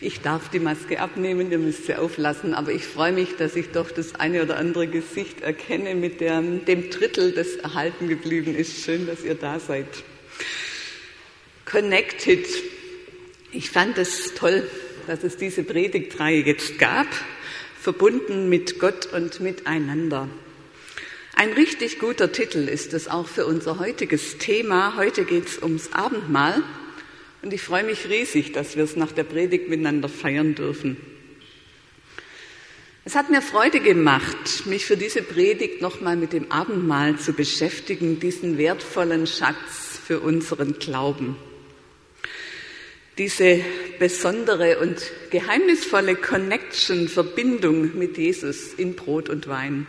Ich 0.00 0.20
darf 0.20 0.50
die 0.50 0.58
Maske 0.58 1.00
abnehmen, 1.00 1.50
ihr 1.52 1.58
müsst 1.58 1.86
sie 1.86 1.94
auflassen, 1.94 2.52
aber 2.52 2.72
ich 2.72 2.84
freue 2.84 3.12
mich, 3.12 3.36
dass 3.36 3.54
ich 3.54 3.70
doch 3.70 3.90
das 3.90 4.16
eine 4.16 4.42
oder 4.42 4.56
andere 4.56 4.88
Gesicht 4.88 5.40
erkenne 5.40 5.94
mit 5.94 6.20
dem, 6.20 6.64
dem 6.64 6.90
Drittel, 6.90 7.32
das 7.32 7.56
erhalten 7.56 8.08
geblieben 8.08 8.54
ist. 8.54 8.84
Schön, 8.84 9.06
dass 9.06 9.22
ihr 9.24 9.36
da 9.36 9.60
seid. 9.60 9.86
Connected. 11.64 12.46
Ich 13.52 13.70
fand 13.70 13.96
es 13.96 14.34
toll, 14.34 14.68
dass 15.06 15.22
es 15.22 15.36
diese 15.36 15.62
Predigtreihe 15.62 16.42
jetzt 16.42 16.78
gab, 16.78 17.06
verbunden 17.80 18.48
mit 18.48 18.80
Gott 18.80 19.06
und 19.12 19.40
miteinander. 19.40 20.28
Ein 21.36 21.52
richtig 21.52 21.98
guter 21.98 22.32
Titel 22.32 22.68
ist 22.68 22.94
es 22.94 23.08
auch 23.08 23.28
für 23.28 23.46
unser 23.46 23.78
heutiges 23.78 24.38
Thema. 24.38 24.96
Heute 24.96 25.24
geht 25.24 25.46
es 25.46 25.62
ums 25.62 25.92
Abendmahl. 25.92 26.62
Und 27.44 27.52
ich 27.52 27.60
freue 27.60 27.84
mich 27.84 28.08
riesig, 28.08 28.52
dass 28.52 28.74
wir 28.74 28.84
es 28.84 28.96
nach 28.96 29.12
der 29.12 29.24
Predigt 29.24 29.68
miteinander 29.68 30.08
feiern 30.08 30.54
dürfen. 30.54 30.96
Es 33.04 33.16
hat 33.16 33.28
mir 33.28 33.42
Freude 33.42 33.80
gemacht, 33.80 34.64
mich 34.64 34.86
für 34.86 34.96
diese 34.96 35.20
Predigt 35.20 35.82
nochmal 35.82 36.16
mit 36.16 36.32
dem 36.32 36.50
Abendmahl 36.50 37.18
zu 37.18 37.34
beschäftigen, 37.34 38.18
diesen 38.18 38.56
wertvollen 38.56 39.26
Schatz 39.26 40.00
für 40.06 40.20
unseren 40.20 40.78
Glauben. 40.78 41.36
Diese 43.18 43.60
besondere 43.98 44.78
und 44.78 45.02
geheimnisvolle 45.28 46.16
Connection, 46.16 47.08
Verbindung 47.08 47.98
mit 47.98 48.16
Jesus 48.16 48.72
in 48.72 48.96
Brot 48.96 49.28
und 49.28 49.48
Wein. 49.48 49.86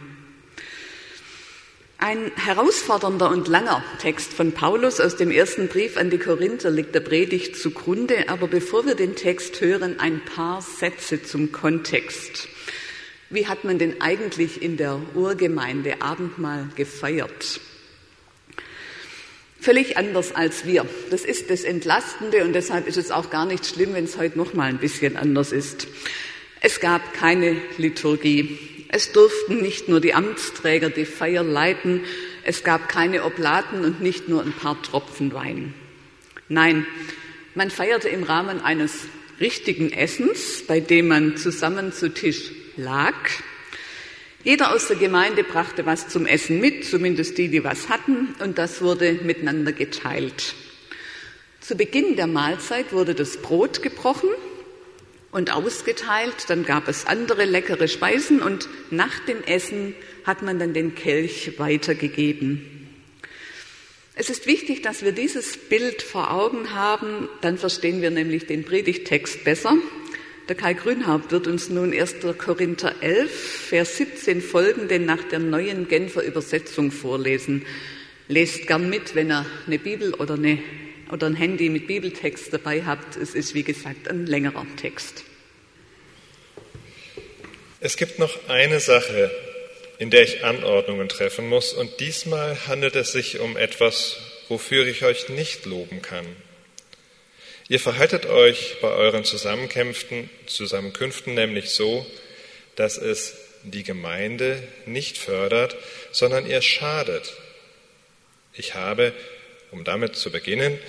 Ein 1.97 2.31
herausfordernder 2.35 3.29
und 3.29 3.47
langer 3.47 3.83
Text 3.99 4.33
von 4.33 4.51
Paulus 4.51 4.99
aus 4.99 5.15
dem 5.15 5.31
ersten 5.31 5.69
Brief 5.69 5.97
an 5.97 6.09
die 6.09 6.17
Korinther 6.17 6.69
liegt 6.69 6.93
der 6.93 6.99
Predigt 6.99 7.55
zugrunde, 7.55 8.27
aber 8.27 8.47
bevor 8.47 8.85
wir 8.85 8.95
den 8.95 9.15
Text 9.15 9.61
hören, 9.61 9.99
ein 9.99 10.21
paar 10.23 10.61
Sätze 10.61 11.23
zum 11.23 11.51
Kontext. 11.51 12.49
Wie 13.29 13.47
hat 13.47 13.63
man 13.63 13.79
denn 13.79 14.01
eigentlich 14.01 14.61
in 14.61 14.77
der 14.77 14.99
Urgemeinde 15.15 16.01
Abendmahl 16.01 16.69
gefeiert? 16.75 17.61
Völlig 19.59 19.97
anders 19.97 20.35
als 20.35 20.65
wir. 20.65 20.85
Das 21.09 21.23
ist 21.25 21.49
das 21.49 21.63
Entlastende 21.63 22.43
und 22.43 22.53
deshalb 22.53 22.87
ist 22.87 22.97
es 22.97 23.09
auch 23.09 23.29
gar 23.31 23.45
nicht 23.45 23.65
schlimm, 23.65 23.93
wenn 23.93 24.03
es 24.03 24.17
heute 24.17 24.37
noch 24.37 24.53
mal 24.53 24.69
ein 24.69 24.77
bisschen 24.77 25.17
anders 25.17 25.51
ist. 25.51 25.87
Es 26.61 26.79
gab 26.81 27.13
keine 27.13 27.55
Liturgie. 27.77 28.74
Es 28.95 29.11
durften 29.11 29.61
nicht 29.61 29.89
nur 29.89 29.99
die 29.99 30.13
Amtsträger 30.13 30.89
die 30.89 31.03
Feier 31.03 31.43
leiten, 31.43 32.05
es 32.45 32.63
gab 32.63 32.87
keine 32.87 33.25
Oblaten 33.25 33.83
und 33.83 33.99
nicht 33.99 34.29
nur 34.29 34.41
ein 34.41 34.53
paar 34.53 34.81
Tropfen 34.83 35.33
Wein. 35.33 35.73
Nein, 36.47 36.87
man 37.55 37.71
feierte 37.71 38.07
im 38.07 38.23
Rahmen 38.23 38.61
eines 38.61 38.99
richtigen 39.41 39.91
Essens, 39.91 40.63
bei 40.65 40.79
dem 40.79 41.09
man 41.09 41.35
zusammen 41.35 41.91
zu 41.91 42.13
Tisch 42.13 42.53
lag. 42.77 43.15
Jeder 44.45 44.73
aus 44.73 44.87
der 44.87 44.95
Gemeinde 44.95 45.43
brachte 45.43 45.85
was 45.85 46.07
zum 46.07 46.25
Essen 46.25 46.61
mit, 46.61 46.85
zumindest 46.85 47.37
die, 47.37 47.49
die 47.49 47.65
was 47.65 47.89
hatten, 47.89 48.33
und 48.39 48.57
das 48.57 48.81
wurde 48.81 49.19
miteinander 49.23 49.73
geteilt. 49.73 50.55
Zu 51.59 51.75
Beginn 51.75 52.15
der 52.15 52.27
Mahlzeit 52.27 52.93
wurde 52.93 53.13
das 53.13 53.41
Brot 53.41 53.81
gebrochen 53.81 54.29
und 55.35 55.51
ausgeteilt. 55.51 56.45
Dann 56.47 56.63
gab 56.63 56.87
es 56.87 57.05
andere 57.05 57.43
leckere 57.43 57.89
Speisen 57.89 58.41
und 58.41 58.69
nach 58.89 59.19
dem 59.27 59.43
Essen 59.43 59.93
hat 60.23 60.41
man 60.41 60.59
dann 60.59 60.73
den 60.73 60.95
Kelch 60.95 61.59
weitergegeben. 61.59 62.89
Es 64.15 64.29
ist 64.29 64.47
wichtig, 64.47 64.81
dass 64.81 65.03
wir 65.03 65.11
dieses 65.11 65.57
Bild 65.57 66.01
vor 66.01 66.31
Augen 66.31 66.73
haben, 66.73 67.27
dann 67.41 67.57
verstehen 67.57 68.01
wir 68.01 68.11
nämlich 68.11 68.45
den 68.47 68.63
Predigtext 68.63 69.43
besser. 69.43 69.75
Der 70.47 70.55
Kai 70.55 70.73
Grünhaupt 70.73 71.33
wird 71.33 71.47
uns 71.47 71.67
nun 71.67 71.91
1. 71.91 72.15
Korinther 72.37 72.95
11, 73.01 73.31
Vers 73.31 73.97
17 73.97 74.41
folgende 74.41 74.99
nach 74.99 75.23
der 75.23 75.39
neuen 75.39 75.89
Genfer 75.89 76.23
Übersetzung 76.23 76.91
vorlesen. 76.91 77.65
Lest 78.29 78.67
gern 78.67 78.89
mit, 78.89 79.15
wenn 79.15 79.31
ihr 79.31 79.45
eine 79.67 79.79
Bibel 79.79 80.13
oder 80.13 80.35
eine 80.35 80.59
oder 81.11 81.27
ein 81.27 81.35
Handy 81.35 81.69
mit 81.69 81.87
Bibeltext 81.87 82.51
dabei 82.53 82.83
habt. 82.83 83.15
Es 83.15 83.35
ist, 83.35 83.53
wie 83.53 83.63
gesagt, 83.63 84.07
ein 84.07 84.25
längerer 84.25 84.65
Text. 84.77 85.23
Es 87.79 87.97
gibt 87.97 88.19
noch 88.19 88.49
eine 88.49 88.79
Sache, 88.79 89.31
in 89.99 90.09
der 90.09 90.23
ich 90.23 90.43
Anordnungen 90.43 91.07
treffen 91.07 91.47
muss, 91.47 91.73
und 91.73 91.99
diesmal 91.99 92.67
handelt 92.67 92.95
es 92.95 93.11
sich 93.11 93.39
um 93.39 93.57
etwas, 93.57 94.17
wofür 94.49 94.85
ich 94.87 95.03
euch 95.03 95.29
nicht 95.29 95.65
loben 95.65 96.01
kann. 96.01 96.25
Ihr 97.67 97.79
verhaltet 97.79 98.25
euch 98.25 98.77
bei 98.81 98.89
euren 98.89 99.23
Zusammenkämpfen, 99.23 100.29
Zusammenkünften 100.45 101.33
nämlich 101.33 101.69
so, 101.69 102.05
dass 102.75 102.97
es 102.97 103.35
die 103.63 103.83
Gemeinde 103.83 104.61
nicht 104.85 105.17
fördert, 105.17 105.75
sondern 106.11 106.45
ihr 106.45 106.61
schadet. 106.61 107.33
Ich 108.53 108.75
habe 108.75 109.13
um 109.75 109.83
damit 109.83 110.15
zu 110.15 110.31
beginnen, 110.31 110.79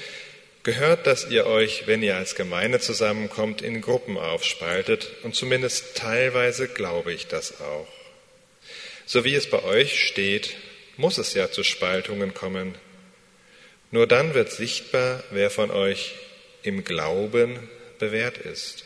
gehört, 0.62 1.06
dass 1.06 1.28
ihr 1.28 1.46
euch, 1.46 1.86
wenn 1.86 2.02
ihr 2.02 2.16
als 2.16 2.36
Gemeinde 2.36 2.78
zusammenkommt, 2.78 3.62
in 3.62 3.80
Gruppen 3.80 4.16
aufspaltet 4.16 5.10
und 5.24 5.34
zumindest 5.34 5.96
teilweise 5.96 6.68
glaube 6.68 7.12
ich 7.12 7.26
das 7.26 7.60
auch. 7.60 7.88
So 9.04 9.24
wie 9.24 9.34
es 9.34 9.50
bei 9.50 9.62
euch 9.64 10.06
steht, 10.06 10.56
muss 10.96 11.18
es 11.18 11.34
ja 11.34 11.50
zu 11.50 11.64
Spaltungen 11.64 12.32
kommen. 12.32 12.76
Nur 13.90 14.06
dann 14.06 14.34
wird 14.34 14.52
sichtbar, 14.52 15.22
wer 15.30 15.50
von 15.50 15.70
euch 15.70 16.14
im 16.62 16.84
Glauben 16.84 17.68
bewährt 17.98 18.38
ist. 18.38 18.84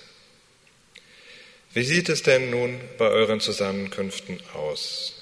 Wie 1.74 1.84
sieht 1.84 2.08
es 2.08 2.22
denn 2.22 2.50
nun 2.50 2.80
bei 2.96 3.08
euren 3.08 3.40
Zusammenkünften 3.40 4.40
aus? 4.54 5.14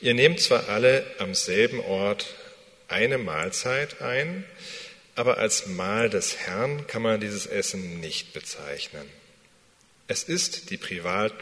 Ihr 0.00 0.14
nehmt 0.14 0.40
zwar 0.40 0.68
alle 0.68 1.06
am 1.18 1.34
selben 1.34 1.80
Ort 1.80 2.26
eine 2.88 3.18
Mahlzeit 3.18 4.00
ein, 4.00 4.44
aber 5.14 5.38
als 5.38 5.66
Mahl 5.66 6.10
des 6.10 6.36
Herrn 6.38 6.86
kann 6.86 7.02
man 7.02 7.20
dieses 7.20 7.46
Essen 7.46 8.00
nicht 8.00 8.32
bezeichnen. 8.32 9.08
Es 10.06 10.24
ist 10.24 10.70
die 10.70 10.76
Privat, 10.76 11.32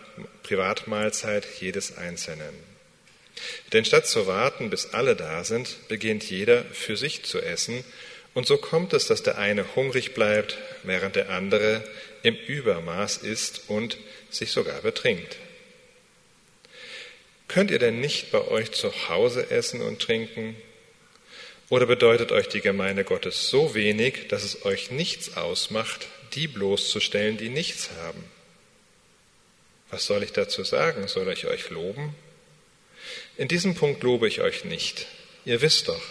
Privatmahlzeit 0.42 1.47
jedes 1.60 1.97
Einzelnen. 1.97 2.54
Denn 3.72 3.84
statt 3.84 4.06
zu 4.06 4.26
warten, 4.26 4.70
bis 4.70 4.92
alle 4.92 5.16
da 5.16 5.42
sind, 5.42 5.88
beginnt 5.88 6.28
jeder 6.28 6.64
für 6.66 6.97
sich 6.97 7.25
zu 7.25 7.41
essen, 7.41 7.84
und 8.34 8.47
so 8.47 8.56
kommt 8.56 8.94
es, 8.94 9.06
dass 9.06 9.22
der 9.22 9.36
eine 9.36 9.75
hungrig 9.76 10.14
bleibt, 10.14 10.56
während 10.84 11.16
der 11.16 11.28
andere 11.31 11.84
im 12.22 12.34
Übermaß 12.34 13.19
isst 13.19 13.69
und 13.69 13.98
sich 14.31 14.52
sogar 14.52 14.81
betrinkt. 14.81 15.36
Könnt 17.48 17.70
ihr 17.70 17.78
denn 17.78 18.00
nicht 18.00 18.31
bei 18.31 18.41
euch 18.48 18.72
zu 18.72 19.08
Hause 19.10 19.50
essen 19.50 19.82
und 19.82 20.00
trinken? 20.00 20.56
Oder 21.72 21.86
bedeutet 21.86 22.32
euch 22.32 22.50
die 22.50 22.60
Gemeinde 22.60 23.02
Gottes 23.02 23.48
so 23.48 23.74
wenig, 23.74 24.28
dass 24.28 24.44
es 24.44 24.66
euch 24.66 24.90
nichts 24.90 25.38
ausmacht, 25.38 26.06
die 26.34 26.46
bloßzustellen, 26.46 27.38
die 27.38 27.48
nichts 27.48 27.88
haben? 28.02 28.22
Was 29.88 30.04
soll 30.04 30.22
ich 30.22 30.32
dazu 30.32 30.64
sagen? 30.64 31.08
Soll 31.08 31.32
ich 31.32 31.46
euch 31.46 31.70
loben? 31.70 32.14
In 33.38 33.48
diesem 33.48 33.74
Punkt 33.74 34.02
lobe 34.02 34.28
ich 34.28 34.42
euch 34.42 34.66
nicht. 34.66 35.06
Ihr 35.46 35.62
wisst 35.62 35.88
doch, 35.88 36.02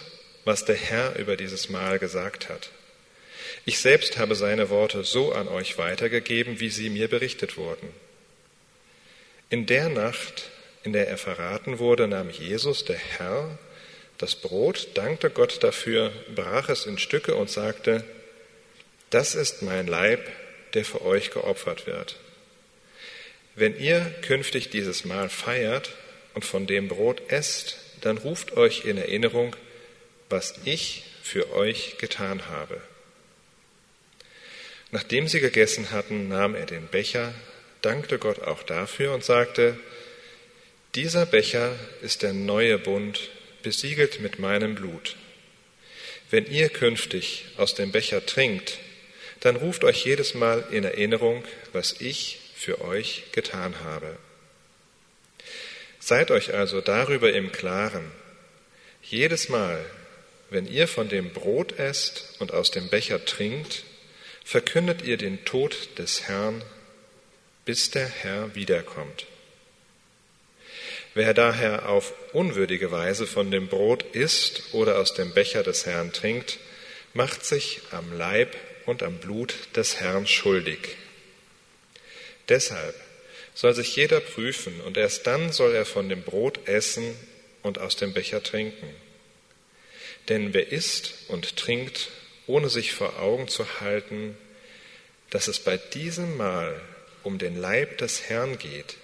was 0.46 0.66
der 0.66 0.78
Herr 0.78 1.16
über 1.20 1.38
dieses 1.38 1.70
Mahl 1.70 2.00
gesagt 2.00 2.50
hat. 2.50 2.72
Ich 3.64 3.78
selbst 3.78 4.18
habe 4.18 4.34
seine 4.34 4.72
Worte 4.72 5.04
so 5.04 5.32
an 5.32 5.48
euch 5.48 5.78
weitergegeben, 5.78 6.60
wie 6.60 6.72
sie 6.72 6.90
mir 6.90 7.08
berichtet 7.08 7.56
wurden. 7.56 7.90
In 9.52 9.68
der 9.68 9.90
Nacht, 9.90 10.50
in 10.82 10.92
der 10.92 11.08
er 11.08 11.20
verraten 11.20 11.78
wurde, 11.78 12.08
nahm 12.08 12.32
Jesus, 12.32 12.84
der 12.84 12.98
Herr, 12.98 13.60
das 14.22 14.36
Brot, 14.36 14.90
dankte 14.94 15.30
Gott 15.32 15.64
dafür, 15.64 16.12
brach 16.36 16.70
es 16.70 16.86
in 16.86 17.00
Stücke 17.00 17.36
und 17.36 17.50
sagte, 17.50 18.04
das 19.10 19.34
ist 19.36 19.64
mein 19.64 19.88
Leib, 19.88 20.30
der 20.74 20.86
für 20.86 21.04
euch 21.04 21.32
geopfert 21.32 21.88
wird. 21.88 22.18
Wenn 23.56 23.78
ihr 23.78 24.00
künftig 24.22 24.70
dieses 24.70 25.06
Mahl 25.06 25.28
feiert 25.28 25.92
und 26.34 26.46
von 26.46 26.68
dem 26.68 26.88
Brot 26.88 27.22
esst, 27.30 27.78
dann 28.02 28.18
ruft 28.18 28.56
euch 28.58 28.86
in 28.86 28.98
Erinnerung, 28.98 29.56
was 30.30 30.54
ich 30.66 31.04
für 31.24 31.52
euch 31.54 31.98
getan 31.98 32.48
habe. 32.48 32.80
Nachdem 34.92 35.28
sie 35.28 35.40
gegessen 35.40 35.92
hatten, 35.92 36.28
nahm 36.28 36.54
er 36.56 36.66
den 36.68 36.88
Becher, 36.88 37.34
dankte 37.82 38.20
Gott 38.20 38.40
auch 38.40 38.64
dafür 38.64 39.14
und 39.14 39.24
sagte, 39.24 39.78
dieser 40.96 41.26
Becher 41.26 41.74
ist 42.02 42.22
der 42.22 42.34
neue 42.34 42.78
Bund, 42.78 43.30
besiegelt 43.64 44.20
mit 44.22 44.40
meinem 44.40 44.76
Blut. 44.76 45.16
Wenn 46.30 46.46
ihr 46.46 46.70
künftig 46.70 47.46
aus 47.58 47.76
dem 47.76 47.92
Becher 47.92 48.26
trinkt, 48.26 48.80
dann 49.42 49.56
ruft 49.56 49.84
euch 49.84 50.06
jedes 50.06 50.34
Mal 50.34 50.64
in 50.72 50.84
Erinnerung, 50.84 51.44
was 51.74 52.00
ich 52.00 52.40
für 52.56 52.82
euch 52.82 53.24
getan 53.32 53.76
habe. 53.84 54.18
Seid 56.00 56.32
euch 56.32 56.54
also 56.54 56.82
darüber 56.82 57.34
im 57.34 57.52
Klaren. 57.52 58.12
Jedes 59.04 59.50
Mal, 59.50 59.84
wenn 60.50 60.68
ihr 60.68 60.88
von 60.88 61.10
dem 61.10 61.32
Brot 61.32 61.78
esst 61.80 62.36
und 62.40 62.54
aus 62.54 62.72
dem 62.72 62.90
Becher 62.90 63.26
trinkt, 63.26 63.84
verkündet 64.44 65.02
ihr 65.02 65.18
den 65.18 65.44
Tod 65.46 65.98
des 65.98 66.28
Herrn, 66.28 66.64
bis 67.66 67.92
der 67.92 68.08
Herr 68.08 68.56
wiederkommt. 68.56 69.26
Wer 71.14 71.34
daher 71.34 71.90
auf 71.90 72.14
unwürdige 72.32 72.92
Weise 72.92 73.28
von 73.28 73.52
dem 73.52 73.68
Brot 73.68 74.04
isst 74.14 74.74
oder 74.74 75.00
aus 75.00 75.14
dem 75.14 75.34
Becher 75.34 75.62
des 75.62 75.86
Herrn 75.86 76.14
trinkt, 76.14 76.58
macht 77.14 77.46
sich 77.46 77.82
am 77.92 78.18
Leib 78.18 78.56
und 78.86 79.04
am 79.04 79.18
Blut 79.18 79.56
des 79.76 80.00
Herrn 80.00 80.26
schuldig. 80.26 80.96
Deshalb 82.48 82.96
soll 83.54 83.74
sich 83.74 83.96
jeder 83.96 84.22
prüfen, 84.22 84.80
und 84.82 84.96
erst 84.96 85.28
dann 85.28 85.52
soll 85.52 85.76
er 85.76 85.86
von 85.86 86.08
dem 86.08 86.24
Brot 86.24 86.68
essen 86.68 87.16
und 87.62 87.80
aus 87.80 87.98
dem 87.98 88.14
Becher 88.14 88.42
trinken. 88.42 88.90
Denn 90.30 90.54
wer 90.54 90.72
isst 90.72 91.14
und 91.28 91.58
trinkt, 91.58 92.10
ohne 92.48 92.70
sich 92.70 92.94
vor 92.94 93.20
Augen 93.20 93.50
zu 93.50 93.82
halten, 93.82 94.38
dass 95.30 95.50
es 95.50 95.60
bei 95.60 95.78
diesem 95.78 96.38
Mahl 96.38 96.80
um 97.24 97.38
den 97.38 97.58
Leib 97.58 97.98
des 97.98 98.30
Herrn 98.30 98.58
geht, 98.58 98.96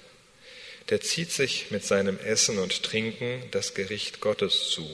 der 0.90 1.02
zieht 1.02 1.32
sich 1.32 1.72
mit 1.72 1.86
seinem 1.86 2.18
Essen 2.20 2.60
und 2.60 2.84
Trinken 2.84 3.44
das 3.52 3.74
Gericht 3.74 4.22
Gottes 4.22 4.70
zu. 4.70 4.88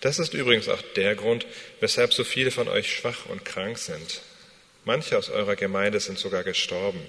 Das 0.00 0.18
ist 0.18 0.34
übrigens 0.34 0.68
auch 0.68 0.82
der 0.96 1.14
Grund, 1.14 1.46
weshalb 1.80 2.12
so 2.12 2.24
viele 2.24 2.50
von 2.50 2.68
euch 2.68 2.92
schwach 2.92 3.26
und 3.26 3.44
krank 3.44 3.78
sind. 3.78 4.20
Manche 4.84 5.16
aus 5.16 5.30
eurer 5.30 5.56
Gemeinde 5.56 5.98
sind 6.00 6.18
sogar 6.18 6.44
gestorben. 6.44 7.00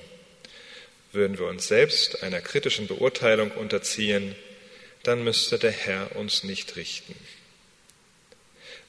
Würden 1.11 1.37
wir 1.37 1.47
uns 1.47 1.67
selbst 1.67 2.23
einer 2.23 2.41
kritischen 2.41 2.87
Beurteilung 2.87 3.51
unterziehen, 3.51 4.35
dann 5.03 5.23
müsste 5.23 5.59
der 5.59 5.71
Herr 5.71 6.15
uns 6.15 6.43
nicht 6.43 6.77
richten. 6.77 7.15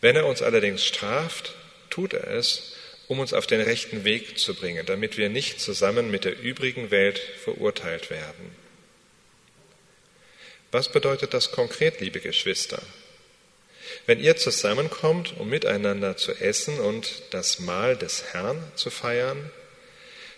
Wenn 0.00 0.16
er 0.16 0.26
uns 0.26 0.43
allerdings 0.43 0.84
straft, 0.84 1.54
tut 1.90 2.12
er 2.12 2.28
es, 2.28 2.75
um 3.08 3.20
uns 3.20 3.32
auf 3.32 3.47
den 3.47 3.61
rechten 3.61 4.05
Weg 4.05 4.38
zu 4.38 4.55
bringen, 4.55 4.85
damit 4.87 5.17
wir 5.17 5.29
nicht 5.29 5.61
zusammen 5.61 6.11
mit 6.11 6.25
der 6.25 6.38
übrigen 6.38 6.91
Welt 6.91 7.19
verurteilt 7.19 8.11
werden. 8.11 8.55
Was 10.73 10.91
bedeutet 10.91 11.32
das 11.32 11.53
konkret, 11.53 12.00
liebe 12.00 12.20
Geschwister? 12.20 12.82
Wenn 14.06 14.20
ihr 14.20 14.37
zusammenkommt, 14.37 15.35
um 15.38 15.49
miteinander 15.49 16.17
zu 16.17 16.32
essen 16.32 16.81
und 16.81 17.23
das 17.31 17.61
Mahl 17.61 17.97
des 17.97 18.32
Herrn 18.32 18.62
zu 18.75 18.91
feiern, 18.91 19.50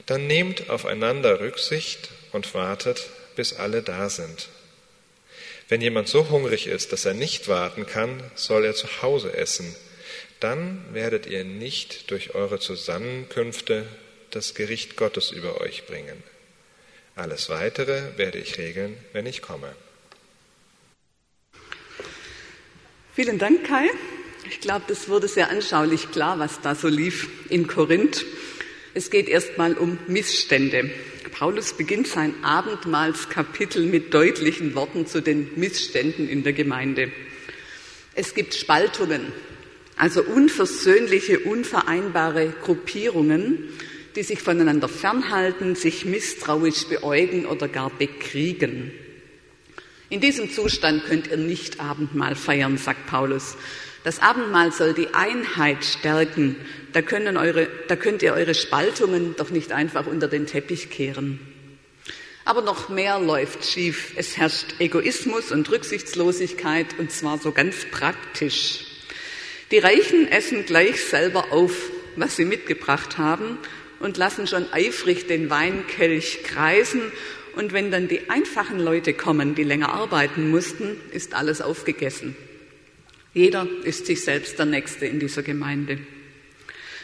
dann 0.06 0.26
nehmt 0.26 0.68
aufeinander 0.70 1.40
Rücksicht 1.40 2.10
und 2.32 2.54
wartet, 2.54 3.08
bis 3.36 3.54
alle 3.54 3.82
da 3.82 4.10
sind. 4.10 4.48
Wenn 5.68 5.80
jemand 5.80 6.08
so 6.08 6.28
hungrig 6.28 6.66
ist, 6.66 6.92
dass 6.92 7.04
er 7.04 7.14
nicht 7.14 7.48
warten 7.48 7.86
kann, 7.86 8.22
soll 8.34 8.64
er 8.64 8.74
zu 8.74 9.02
Hause 9.02 9.34
essen 9.34 9.74
dann 10.40 10.84
werdet 10.92 11.26
ihr 11.26 11.44
nicht 11.44 12.10
durch 12.10 12.34
eure 12.34 12.58
Zusammenkünfte 12.58 13.86
das 14.30 14.54
Gericht 14.54 14.96
Gottes 14.96 15.30
über 15.30 15.60
euch 15.60 15.86
bringen. 15.86 16.22
Alles 17.16 17.48
Weitere 17.48 18.16
werde 18.16 18.38
ich 18.38 18.58
regeln, 18.58 18.96
wenn 19.12 19.26
ich 19.26 19.42
komme. 19.42 19.74
Vielen 23.14 23.38
Dank, 23.38 23.66
Kai. 23.66 23.88
Ich 24.48 24.60
glaube, 24.60 24.84
das 24.86 25.08
wurde 25.08 25.26
sehr 25.26 25.50
anschaulich 25.50 26.10
klar, 26.12 26.38
was 26.38 26.60
da 26.60 26.74
so 26.74 26.88
lief 26.88 27.28
in 27.50 27.66
Korinth. 27.66 28.24
Es 28.94 29.10
geht 29.10 29.28
erstmal 29.28 29.74
um 29.74 29.98
Missstände. 30.06 30.90
Paulus 31.32 31.72
beginnt 31.72 32.06
sein 32.06 32.34
Abendmahlskapitel 32.42 33.84
mit 33.84 34.14
deutlichen 34.14 34.74
Worten 34.74 35.06
zu 35.06 35.20
den 35.20 35.50
Missständen 35.56 36.28
in 36.28 36.42
der 36.42 36.52
Gemeinde. 36.52 37.12
Es 38.14 38.34
gibt 38.34 38.54
Spaltungen, 38.54 39.32
also 39.98 40.22
unversöhnliche, 40.22 41.40
unvereinbare 41.40 42.52
Gruppierungen, 42.62 43.68
die 44.16 44.22
sich 44.22 44.40
voneinander 44.40 44.88
fernhalten, 44.88 45.74
sich 45.74 46.04
misstrauisch 46.04 46.86
beäugen 46.86 47.46
oder 47.46 47.68
gar 47.68 47.90
bekriegen. 47.90 48.92
In 50.10 50.20
diesem 50.20 50.50
Zustand 50.50 51.04
könnt 51.04 51.26
ihr 51.28 51.36
nicht 51.36 51.80
Abendmahl 51.80 52.34
feiern, 52.34 52.78
sagt 52.78 53.06
Paulus. 53.06 53.56
Das 54.04 54.20
Abendmahl 54.20 54.72
soll 54.72 54.94
die 54.94 55.12
Einheit 55.12 55.84
stärken. 55.84 56.56
Da, 56.92 57.00
eure, 57.02 57.68
da 57.88 57.96
könnt 57.96 58.22
ihr 58.22 58.32
eure 58.32 58.54
Spaltungen 58.54 59.34
doch 59.36 59.50
nicht 59.50 59.72
einfach 59.72 60.06
unter 60.06 60.28
den 60.28 60.46
Teppich 60.46 60.88
kehren. 60.88 61.40
Aber 62.46 62.62
noch 62.62 62.88
mehr 62.88 63.20
läuft 63.20 63.66
schief. 63.66 64.14
Es 64.16 64.38
herrscht 64.38 64.76
Egoismus 64.78 65.52
und 65.52 65.70
Rücksichtslosigkeit 65.70 66.98
und 66.98 67.12
zwar 67.12 67.36
so 67.36 67.52
ganz 67.52 67.84
praktisch. 67.90 68.87
Die 69.70 69.78
Reichen 69.78 70.26
essen 70.28 70.64
gleich 70.64 71.04
selber 71.04 71.52
auf, 71.52 71.90
was 72.16 72.36
sie 72.36 72.46
mitgebracht 72.46 73.18
haben 73.18 73.58
und 74.00 74.16
lassen 74.16 74.46
schon 74.46 74.72
eifrig 74.72 75.26
den 75.26 75.50
Weinkelch 75.50 76.42
kreisen. 76.42 77.02
Und 77.54 77.72
wenn 77.72 77.90
dann 77.90 78.08
die 78.08 78.30
einfachen 78.30 78.78
Leute 78.78 79.12
kommen, 79.12 79.54
die 79.54 79.64
länger 79.64 79.92
arbeiten 79.92 80.50
mussten, 80.50 80.96
ist 81.12 81.34
alles 81.34 81.60
aufgegessen. 81.60 82.34
Jeder 83.34 83.66
ist 83.84 84.06
sich 84.06 84.24
selbst 84.24 84.58
der 84.58 84.66
Nächste 84.66 85.06
in 85.06 85.20
dieser 85.20 85.42
Gemeinde. 85.42 85.98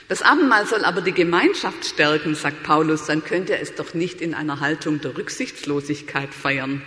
Das 0.09 0.23
Abendmahl 0.23 0.67
soll 0.67 0.85
aber 0.85 1.01
die 1.01 1.13
Gemeinschaft 1.13 1.85
stärken, 1.85 2.35
sagt 2.35 2.63
Paulus, 2.63 3.07
dann 3.07 3.25
könnt 3.25 3.51
ihr 3.51 3.59
es 3.59 3.75
doch 3.75 3.95
nicht 3.95 4.21
in 4.21 4.35
einer 4.35 4.61
Haltung 4.61 5.01
der 5.01 5.17
Rücksichtslosigkeit 5.17 6.33
feiern. 6.33 6.83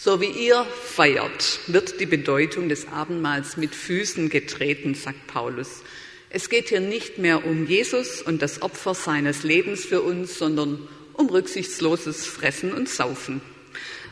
So 0.00 0.20
wie 0.20 0.30
ihr 0.30 0.64
feiert, 0.64 1.58
wird 1.66 1.98
die 1.98 2.06
Bedeutung 2.06 2.68
des 2.68 2.86
Abendmahls 2.86 3.56
mit 3.56 3.74
Füßen 3.74 4.28
getreten, 4.28 4.94
sagt 4.94 5.26
Paulus. 5.26 5.82
Es 6.30 6.48
geht 6.48 6.68
hier 6.68 6.78
nicht 6.78 7.18
mehr 7.18 7.44
um 7.44 7.66
Jesus 7.66 8.22
und 8.22 8.40
das 8.40 8.62
Opfer 8.62 8.94
seines 8.94 9.42
Lebens 9.42 9.84
für 9.84 10.02
uns, 10.02 10.38
sondern 10.38 10.86
um 11.14 11.28
rücksichtsloses 11.28 12.26
Fressen 12.26 12.72
und 12.72 12.88
Saufen. 12.88 13.40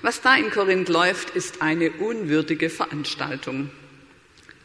Was 0.03 0.21
da 0.21 0.35
in 0.35 0.51
Korinth 0.51 0.89
läuft, 0.89 1.31
ist 1.37 1.63
eine 1.63 1.93
unwürdige 1.93 2.69
Veranstaltung. 2.69 3.71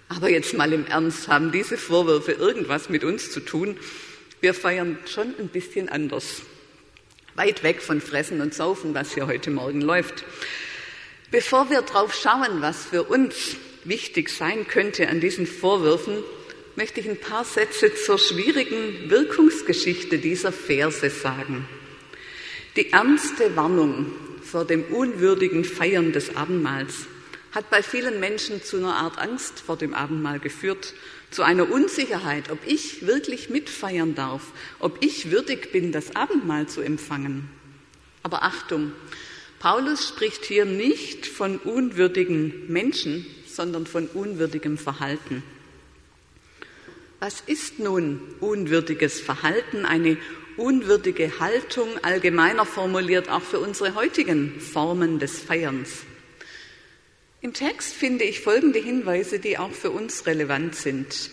Aber 0.10 0.28
jetzt 0.28 0.56
mal 0.56 0.74
im 0.74 0.88
Ernst, 0.88 1.28
haben 1.28 1.52
diese 1.52 1.78
Vorwürfe 1.78 2.32
irgendwas 2.32 2.90
mit 2.90 3.04
uns 3.04 3.30
zu 3.30 3.42
tun? 3.42 3.78
Wir 4.40 4.56
feiern 4.56 4.98
schon 5.06 5.36
ein 5.38 5.50
bisschen 5.50 5.88
anders. 5.88 6.42
Weit 7.36 7.62
weg 7.62 7.84
von 7.84 8.02
Fressen 8.02 8.42
und 8.42 8.56
Saufen, 8.56 8.96
was 8.96 9.14
hier 9.14 9.28
heute 9.28 9.52
Morgen 9.52 9.82
läuft. 9.82 10.26
Bevor 11.32 11.70
wir 11.70 11.82
drauf 11.82 12.14
schauen, 12.14 12.62
was 12.62 12.86
für 12.88 13.04
uns 13.04 13.56
wichtig 13.86 14.30
sein 14.30 14.68
könnte 14.68 15.08
an 15.08 15.22
diesen 15.22 15.48
Vorwürfen, 15.48 16.18
möchte 16.76 17.00
ich 17.00 17.10
ein 17.10 17.20
paar 17.20 17.46
Sätze 17.46 17.94
zur 17.96 18.18
schwierigen 18.18 19.10
Wirkungsgeschichte 19.10 20.18
dieser 20.18 20.52
Verse 20.52 21.10
sagen. 21.10 21.66
Die 22.76 22.92
ernste 22.92 23.56
Warnung 23.56 24.08
vor 24.44 24.66
dem 24.66 24.84
unwürdigen 24.84 25.64
Feiern 25.64 26.12
des 26.12 26.36
Abendmahls 26.36 27.06
hat 27.54 27.70
bei 27.70 27.82
vielen 27.82 28.20
Menschen 28.20 28.62
zu 28.62 28.78
einer 28.78 28.96
Art 28.96 29.18
Angst 29.18 29.62
vor 29.62 29.78
dem 29.78 29.94
Abendmahl 29.94 30.40
geführt, 30.40 30.94
zu 31.32 31.44
einer 31.44 31.72
Unsicherheit, 31.72 32.52
ob 32.52 32.60
ich 32.66 33.08
wirklich 33.08 33.50
mitfeiern 33.50 34.16
darf, 34.16 34.42
ob 34.80 35.02
ich 35.02 35.32
würdig 35.32 35.72
bin, 35.72 35.94
das 35.94 36.14
Abendmahl 36.14 36.68
zu 36.68 36.82
empfangen. 36.82 37.50
Aber 38.22 38.44
Achtung, 38.44 38.92
Paulus 39.62 40.08
spricht 40.10 40.44
hier 40.44 40.66
nicht 40.66 41.28
von 41.28 41.60
unwürdigen 41.60 42.66
Menschen, 42.68 43.28
sondern 43.46 43.86
von 43.86 44.08
unwürdigem 44.08 44.76
Verhalten. 44.76 45.44
Was 47.20 47.42
ist 47.46 47.78
nun 47.78 48.20
unwürdiges 48.40 49.22
Verhalten, 49.22 49.86
eine 49.86 50.18
unwürdige 50.58 51.40
Haltung, 51.40 51.90
allgemeiner 52.02 52.66
formuliert 52.66 53.30
auch 53.30 53.44
für 53.44 53.60
unsere 53.60 53.94
heutigen 53.94 54.60
Formen 54.60 55.20
des 55.20 55.38
Feierns? 55.38 56.06
Im 57.42 57.54
Text 57.54 57.94
finde 57.94 58.24
ich 58.24 58.40
folgende 58.40 58.80
Hinweise, 58.80 59.38
die 59.38 59.60
auch 59.60 59.74
für 59.74 59.92
uns 59.92 60.26
relevant 60.26 60.74
sind. 60.74 61.30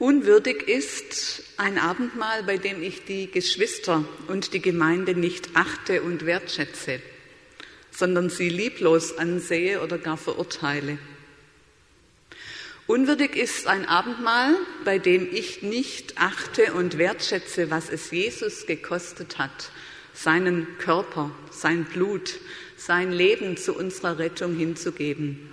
Unwürdig 0.00 0.66
ist 0.66 1.42
ein 1.58 1.76
Abendmahl, 1.76 2.42
bei 2.44 2.56
dem 2.56 2.82
ich 2.82 3.04
die 3.04 3.30
Geschwister 3.30 4.02
und 4.28 4.54
die 4.54 4.62
Gemeinde 4.62 5.14
nicht 5.14 5.50
achte 5.52 6.00
und 6.00 6.24
wertschätze, 6.24 7.02
sondern 7.90 8.30
sie 8.30 8.48
lieblos 8.48 9.18
ansehe 9.18 9.82
oder 9.82 9.98
gar 9.98 10.16
verurteile. 10.16 10.96
Unwürdig 12.86 13.36
ist 13.36 13.66
ein 13.66 13.84
Abendmahl, 13.84 14.56
bei 14.86 14.98
dem 14.98 15.28
ich 15.30 15.60
nicht 15.60 16.16
achte 16.16 16.72
und 16.72 16.96
wertschätze, 16.96 17.70
was 17.70 17.90
es 17.90 18.10
Jesus 18.10 18.64
gekostet 18.64 19.36
hat, 19.36 19.70
seinen 20.14 20.66
Körper, 20.78 21.30
sein 21.50 21.84
Blut, 21.84 22.40
sein 22.78 23.12
Leben 23.12 23.58
zu 23.58 23.76
unserer 23.76 24.18
Rettung 24.18 24.56
hinzugeben. 24.56 25.49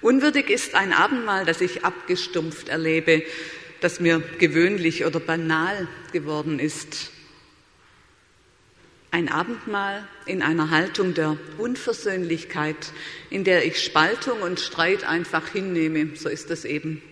Unwürdig 0.00 0.48
ist 0.48 0.74
ein 0.74 0.92
Abendmahl, 0.92 1.44
das 1.44 1.60
ich 1.60 1.84
abgestumpft 1.84 2.68
erlebe, 2.68 3.22
das 3.80 4.00
mir 4.00 4.22
gewöhnlich 4.38 5.04
oder 5.04 5.20
banal 5.20 5.88
geworden 6.12 6.58
ist. 6.60 7.10
Ein 9.10 9.28
Abendmahl 9.28 10.06
in 10.26 10.42
einer 10.42 10.70
Haltung 10.70 11.14
der 11.14 11.36
Unversöhnlichkeit, 11.56 12.92
in 13.30 13.42
der 13.42 13.64
ich 13.64 13.82
Spaltung 13.82 14.42
und 14.42 14.60
Streit 14.60 15.04
einfach 15.04 15.48
hinnehme, 15.48 16.10
so 16.14 16.28
ist 16.28 16.50
das 16.50 16.64
eben. 16.64 17.02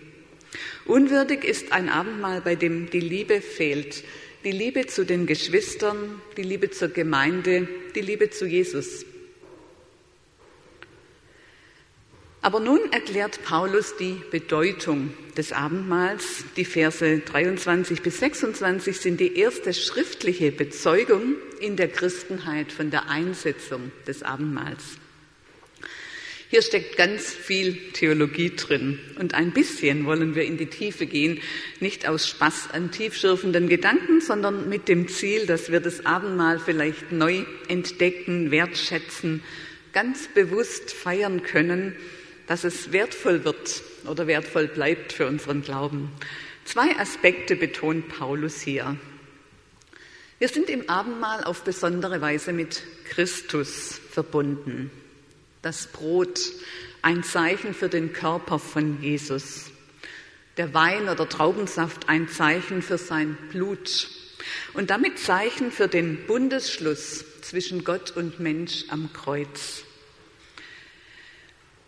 Unwürdig 0.85 1.43
ist 1.43 1.73
ein 1.73 1.89
Abendmahl, 1.89 2.41
bei 2.41 2.55
dem 2.55 2.89
die 2.89 2.99
Liebe 2.99 3.41
fehlt. 3.41 4.03
Die 4.45 4.51
Liebe 4.51 4.85
zu 4.85 5.05
den 5.05 5.25
Geschwistern, 5.25 6.21
die 6.37 6.43
Liebe 6.43 6.69
zur 6.69 6.89
Gemeinde, 6.89 7.67
die 7.95 8.01
Liebe 8.01 8.29
zu 8.29 8.45
Jesus. 8.45 9.05
Aber 12.47 12.61
nun 12.61 12.79
erklärt 12.93 13.43
Paulus 13.43 13.97
die 13.97 14.21
Bedeutung 14.31 15.13
des 15.35 15.51
Abendmahls. 15.51 16.45
Die 16.55 16.63
Verse 16.63 17.19
23 17.19 18.01
bis 18.01 18.19
26 18.19 19.01
sind 19.01 19.19
die 19.19 19.37
erste 19.37 19.73
schriftliche 19.73 20.53
Bezeugung 20.53 21.35
in 21.59 21.75
der 21.75 21.89
Christenheit 21.89 22.71
von 22.71 22.89
der 22.89 23.09
Einsetzung 23.09 23.91
des 24.07 24.23
Abendmahls. 24.23 24.81
Hier 26.49 26.61
steckt 26.61 26.95
ganz 26.95 27.33
viel 27.33 27.91
Theologie 27.91 28.55
drin 28.55 28.97
und 29.19 29.33
ein 29.33 29.51
bisschen 29.51 30.05
wollen 30.05 30.33
wir 30.33 30.45
in 30.45 30.55
die 30.55 30.67
Tiefe 30.67 31.05
gehen, 31.05 31.41
nicht 31.81 32.07
aus 32.07 32.29
Spaß 32.29 32.69
an 32.71 32.91
tiefschürfenden 32.91 33.67
Gedanken, 33.67 34.21
sondern 34.21 34.69
mit 34.69 34.87
dem 34.87 35.09
Ziel, 35.09 35.47
dass 35.47 35.69
wir 35.69 35.81
das 35.81 36.05
Abendmahl 36.05 36.59
vielleicht 36.59 37.11
neu 37.11 37.43
entdecken, 37.67 38.51
wertschätzen, 38.51 39.43
ganz 39.91 40.29
bewusst 40.29 40.93
feiern 40.93 41.43
können, 41.43 41.93
dass 42.47 42.63
es 42.63 42.91
wertvoll 42.91 43.43
wird 43.45 43.83
oder 44.05 44.27
wertvoll 44.27 44.67
bleibt 44.67 45.13
für 45.13 45.27
unseren 45.27 45.61
Glauben. 45.61 46.11
Zwei 46.65 46.97
Aspekte 46.97 47.55
betont 47.55 48.09
Paulus 48.09 48.61
hier. 48.61 48.97
Wir 50.39 50.47
sind 50.49 50.69
im 50.69 50.89
Abendmahl 50.89 51.43
auf 51.43 51.63
besondere 51.63 52.21
Weise 52.21 52.53
mit 52.53 52.83
Christus 53.09 53.99
verbunden 54.11 54.91
das 55.67 55.87
Brot 55.87 56.39
ein 57.01 57.23
Zeichen 57.23 57.73
für 57.73 57.89
den 57.89 58.13
Körper 58.13 58.57
von 58.57 59.01
Jesus, 59.01 59.65
der 60.55 60.73
Wein 60.73 61.09
oder 61.09 61.27
Traubensaft 61.27 62.07
ein 62.07 62.29
Zeichen 62.29 62.81
für 62.81 62.97
sein 62.97 63.37
Blut 63.51 64.09
und 64.73 64.89
damit 64.89 65.19
Zeichen 65.19 65.71
für 65.71 65.89
den 65.89 66.25
Bundesschluss 66.25 67.25
zwischen 67.41 67.83
Gott 67.83 68.11
und 68.11 68.39
Mensch 68.39 68.85
am 68.87 69.11
Kreuz. 69.11 69.83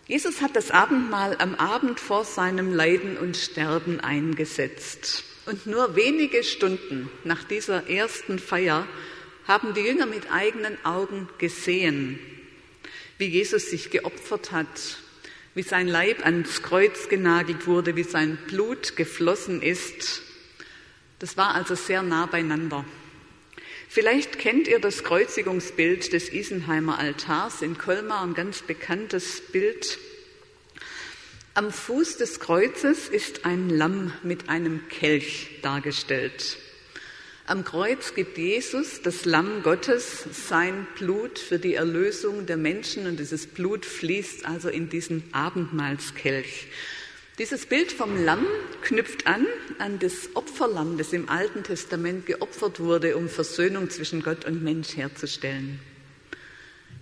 Jesus 0.09 0.41
hat 0.41 0.55
das 0.55 0.71
Abendmahl 0.71 1.35
am 1.37 1.53
Abend 1.53 1.99
vor 1.99 2.25
seinem 2.25 2.73
Leiden 2.73 3.15
und 3.15 3.37
Sterben 3.37 3.99
eingesetzt. 3.99 5.23
Und 5.45 5.67
nur 5.67 5.95
wenige 5.95 6.43
Stunden 6.43 7.11
nach 7.23 7.43
dieser 7.43 7.87
ersten 7.87 8.39
Feier 8.39 8.87
haben 9.47 9.75
die 9.75 9.81
Jünger 9.81 10.07
mit 10.07 10.31
eigenen 10.31 10.83
Augen 10.83 11.29
gesehen, 11.37 12.17
wie 13.19 13.27
Jesus 13.27 13.69
sich 13.69 13.91
geopfert 13.91 14.51
hat, 14.51 14.97
wie 15.53 15.61
sein 15.61 15.87
Leib 15.87 16.25
ans 16.25 16.63
Kreuz 16.63 17.07
genagelt 17.07 17.67
wurde, 17.67 17.95
wie 17.95 18.01
sein 18.01 18.39
Blut 18.47 18.95
geflossen 18.95 19.61
ist. 19.61 20.23
Das 21.19 21.37
war 21.37 21.53
also 21.53 21.75
sehr 21.75 22.01
nah 22.01 22.25
beieinander. 22.25 22.83
Vielleicht 23.91 24.37
kennt 24.37 24.67
ihr 24.67 24.77
das 24.77 25.03
Kreuzigungsbild 25.03 26.13
des 26.13 26.31
Isenheimer 26.31 26.99
Altars 26.99 27.63
in 27.63 27.75
Colmar, 27.79 28.21
ein 28.21 28.35
ganz 28.35 28.61
bekanntes 28.61 29.41
Bild. 29.41 29.97
Am 31.55 31.71
Fuß 31.71 32.17
des 32.17 32.39
Kreuzes 32.39 33.09
ist 33.09 33.45
ein 33.45 33.67
Lamm 33.67 34.13
mit 34.21 34.47
einem 34.47 34.87
Kelch 34.89 35.59
dargestellt. 35.63 36.59
Am 37.47 37.65
Kreuz 37.65 38.13
gibt 38.13 38.37
Jesus, 38.37 39.01
das 39.01 39.25
Lamm 39.25 39.63
Gottes, 39.63 40.23
sein 40.47 40.85
Blut 40.99 41.39
für 41.39 41.57
die 41.57 41.73
Erlösung 41.73 42.45
der 42.45 42.57
Menschen 42.57 43.07
und 43.07 43.19
dieses 43.19 43.47
Blut 43.47 43.87
fließt 43.87 44.45
also 44.45 44.69
in 44.69 44.89
diesen 44.89 45.23
Abendmahlskelch. 45.31 46.67
Dieses 47.39 47.65
Bild 47.65 47.93
vom 47.93 48.21
Lamm 48.25 48.45
knüpft 48.81 49.25
an 49.25 49.47
an 49.77 49.97
das 49.97 50.35
Opferlamm, 50.35 50.97
das 50.97 51.13
im 51.13 51.29
Alten 51.29 51.63
Testament 51.63 52.25
geopfert 52.25 52.81
wurde, 52.81 53.15
um 53.15 53.29
Versöhnung 53.29 53.89
zwischen 53.89 54.21
Gott 54.21 54.43
und 54.43 54.61
Mensch 54.61 54.97
herzustellen. 54.97 55.79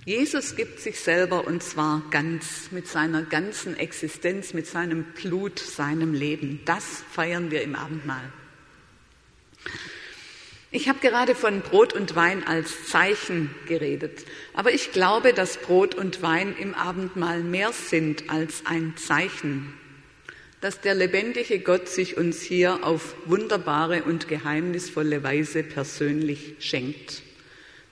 Jesus 0.06 0.56
gibt 0.56 0.80
sich 0.80 1.00
selber 1.00 1.48
und 1.48 1.64
zwar 1.64 2.04
ganz, 2.12 2.72
mit 2.72 2.88
seiner 2.88 3.24
ganzen 3.24 3.76
Existenz, 3.78 4.54
mit 4.54 4.68
seinem 4.68 5.06
Blut, 5.06 5.58
seinem 5.58 6.14
Leben. 6.14 6.62
Das 6.66 6.84
feiern 7.12 7.50
wir 7.50 7.64
im 7.64 7.76
Abendmahl. 7.76 8.32
Ich 10.70 10.88
habe 10.88 11.00
gerade 11.00 11.34
von 11.34 11.62
Brot 11.62 11.94
und 11.94 12.16
Wein 12.16 12.46
als 12.46 12.88
Zeichen 12.90 13.56
geredet, 13.68 14.24
aber 14.54 14.72
ich 14.72 14.92
glaube, 14.92 15.34
dass 15.34 15.58
Brot 15.58 15.96
und 15.96 16.22
Wein 16.22 16.56
im 16.60 16.76
Abendmahl 16.76 17.42
mehr 17.42 17.74
sind 17.74 18.30
als 18.30 18.68
ein 18.68 18.96
Zeichen, 18.98 19.74
dass 20.62 20.82
der 20.82 20.96
lebendige 20.96 21.60
Gott 21.60 21.88
sich 21.88 22.18
uns 22.18 22.42
hier 22.42 22.84
auf 22.84 23.16
wunderbare 23.26 24.04
und 24.04 24.28
geheimnisvolle 24.28 25.24
Weise 25.24 25.64
persönlich 25.64 26.56
schenkt. 26.60 27.22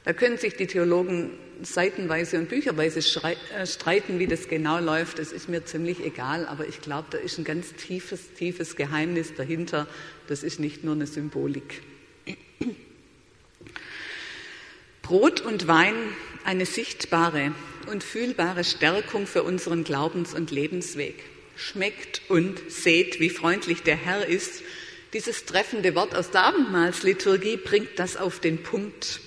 Da 0.03 0.13
können 0.13 0.37
sich 0.37 0.55
die 0.55 0.67
Theologen 0.67 1.31
seitenweise 1.61 2.37
und 2.37 2.49
bücherweise 2.49 2.99
äh, 2.99 3.65
streiten, 3.65 4.19
wie 4.19 4.27
das 4.27 4.47
genau 4.47 4.79
läuft. 4.79 5.19
Das 5.19 5.31
ist 5.31 5.47
mir 5.47 5.65
ziemlich 5.65 6.03
egal, 6.03 6.47
aber 6.47 6.67
ich 6.67 6.81
glaube, 6.81 7.07
da 7.11 7.17
ist 7.17 7.37
ein 7.37 7.43
ganz 7.43 7.73
tiefes, 7.73 8.33
tiefes 8.33 8.75
Geheimnis 8.75 9.33
dahinter. 9.35 9.87
Das 10.27 10.43
ist 10.43 10.59
nicht 10.59 10.83
nur 10.83 10.95
eine 10.95 11.07
Symbolik. 11.07 11.81
Brot 15.01 15.41
und 15.41 15.67
Wein 15.67 15.95
eine 16.43 16.65
sichtbare 16.65 17.53
und 17.91 18.03
fühlbare 18.03 18.63
Stärkung 18.63 19.27
für 19.27 19.43
unseren 19.43 19.83
Glaubens- 19.83 20.33
und 20.33 20.51
Lebensweg. 20.51 21.23
Schmeckt 21.55 22.21
und 22.29 22.59
seht, 22.69 23.19
wie 23.19 23.29
freundlich 23.29 23.83
der 23.83 23.95
Herr 23.95 24.25
ist. 24.25 24.63
Dieses 25.13 25.45
treffende 25.45 25.95
Wort 25.95 26.15
aus 26.15 26.31
der 26.31 26.43
Abendmahlsliturgie 26.43 27.57
bringt 27.57 27.97
das 27.97 28.17
auf 28.17 28.39
den 28.39 28.63
Punkt. 28.63 29.21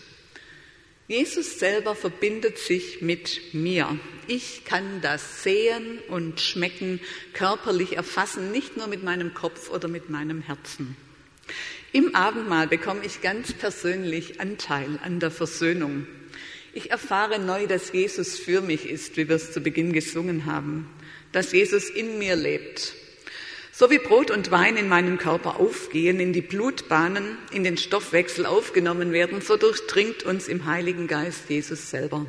Jesus 1.07 1.59
selber 1.59 1.95
verbindet 1.95 2.59
sich 2.59 3.01
mit 3.01 3.55
mir. 3.55 3.99
Ich 4.27 4.67
kann 4.67 5.01
das 5.01 5.43
sehen 5.43 6.01
und 6.09 6.39
schmecken, 6.39 7.01
körperlich 7.33 7.97
erfassen, 7.97 8.53
nicht 8.53 8.77
nur 8.77 8.89
mit 8.89 9.03
meinem 9.03 9.33
Kopf 9.33 9.71
oder 9.71 9.89
mit 9.89 10.11
meinem 10.11 10.43
Herzen. 10.43 10.97
Im 11.93 12.15
Abendmahl 12.15 12.67
bekomme 12.69 13.07
ich 13.07 13.23
ganz 13.23 13.55
persönlich 13.55 14.39
Anteil 14.43 14.99
an 15.03 15.21
der 15.21 15.31
Versöhnung. 15.31 16.07
Ich 16.75 16.91
erfahre 16.91 17.39
neu, 17.39 17.67
dass 17.67 17.93
Jesus 17.93 18.39
für 18.39 18.61
mich 18.61 18.87
ist, 18.87 19.17
wie 19.17 19.31
wir 19.31 19.37
es 19.37 19.53
zu 19.53 19.63
Beginn 19.63 19.95
gesungen 19.95 20.45
haben, 20.45 20.91
dass 21.33 21.53
Jesus 21.53 21.91
in 21.91 22.19
mir 22.19 22.37
lebt. 22.37 22.95
So 23.73 23.91
wie 23.91 23.99
Brot 23.99 24.33
und 24.33 24.51
Wein 24.51 24.77
in 24.77 24.89
meinem 24.89 25.19
Körper 25.19 25.61
aufgehen, 25.61 26.19
in 26.19 26.33
die 26.33 26.43
Blutbahnen, 26.43 27.39
in 27.53 27.63
den 27.63 27.77
Stoffwechsel 27.77 28.45
aufgenommen 28.45 29.13
werden, 29.13 29.41
so 29.41 29.57
durchdringt 29.57 30.25
uns 30.25 30.49
im 30.49 30.67
Heiligen 30.67 31.07
Geist 31.07 31.49
Jesus 31.49 31.91
selber. 31.91 32.27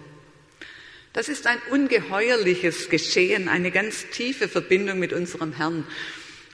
Das 1.14 1.28
ist 1.28 1.48
ein 1.48 1.58
ungeheuerliches 1.72 2.90
Geschehen, 2.90 3.50
eine 3.50 3.72
ganz 3.72 4.06
tiefe 4.12 4.48
Verbindung 4.48 5.00
mit 5.00 5.12
unserem 5.12 5.54
Herrn. 5.54 5.88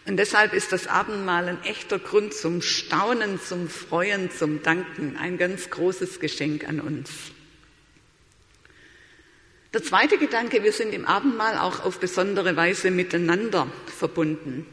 Und 0.08 0.18
deshalb 0.18 0.54
ist 0.54 0.72
das 0.72 0.88
Abendmahl 0.88 1.50
ein 1.50 1.64
echter 1.64 2.00
Grund 2.00 2.34
zum 2.34 2.62
Staunen, 2.62 3.42
zum 3.42 3.68
Freuen, 3.68 4.32
zum 4.32 4.64
Danken, 4.64 5.18
ein 5.18 5.38
ganz 5.38 5.72
großes 5.72 6.22
Geschenk 6.22 6.70
an 6.70 6.80
uns. 6.80 7.10
Der 9.75 9.84
zweite 9.84 10.17
Gedanke, 10.17 10.63
wir 10.63 10.72
sind 10.72 10.94
im 10.94 11.03
Abendmahl 11.03 11.58
auch 11.58 11.84
auf 11.84 12.00
besondere 12.00 12.55
Weise 12.55 12.91
miteinander 12.91 13.70
verbunden. 13.88 14.65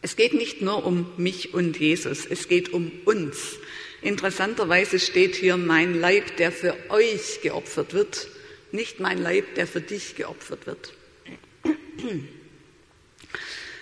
Es 0.00 0.16
geht 0.16 0.32
nicht 0.32 0.62
nur 0.62 0.86
um 0.86 1.12
mich 1.18 1.52
und 1.52 1.78
Jesus, 1.78 2.24
es 2.24 2.48
geht 2.48 2.72
um 2.72 2.90
uns. 3.04 3.58
Interessanterweise 4.00 5.00
steht 5.00 5.36
hier 5.36 5.58
mein 5.58 6.00
Leib, 6.00 6.38
der 6.38 6.50
für 6.50 6.74
euch 6.88 7.42
geopfert 7.42 7.92
wird, 7.92 8.28
nicht 8.72 9.00
mein 9.00 9.18
Leib, 9.18 9.54
der 9.56 9.66
für 9.66 9.82
dich 9.82 10.16
geopfert 10.16 10.66
wird. 10.66 10.94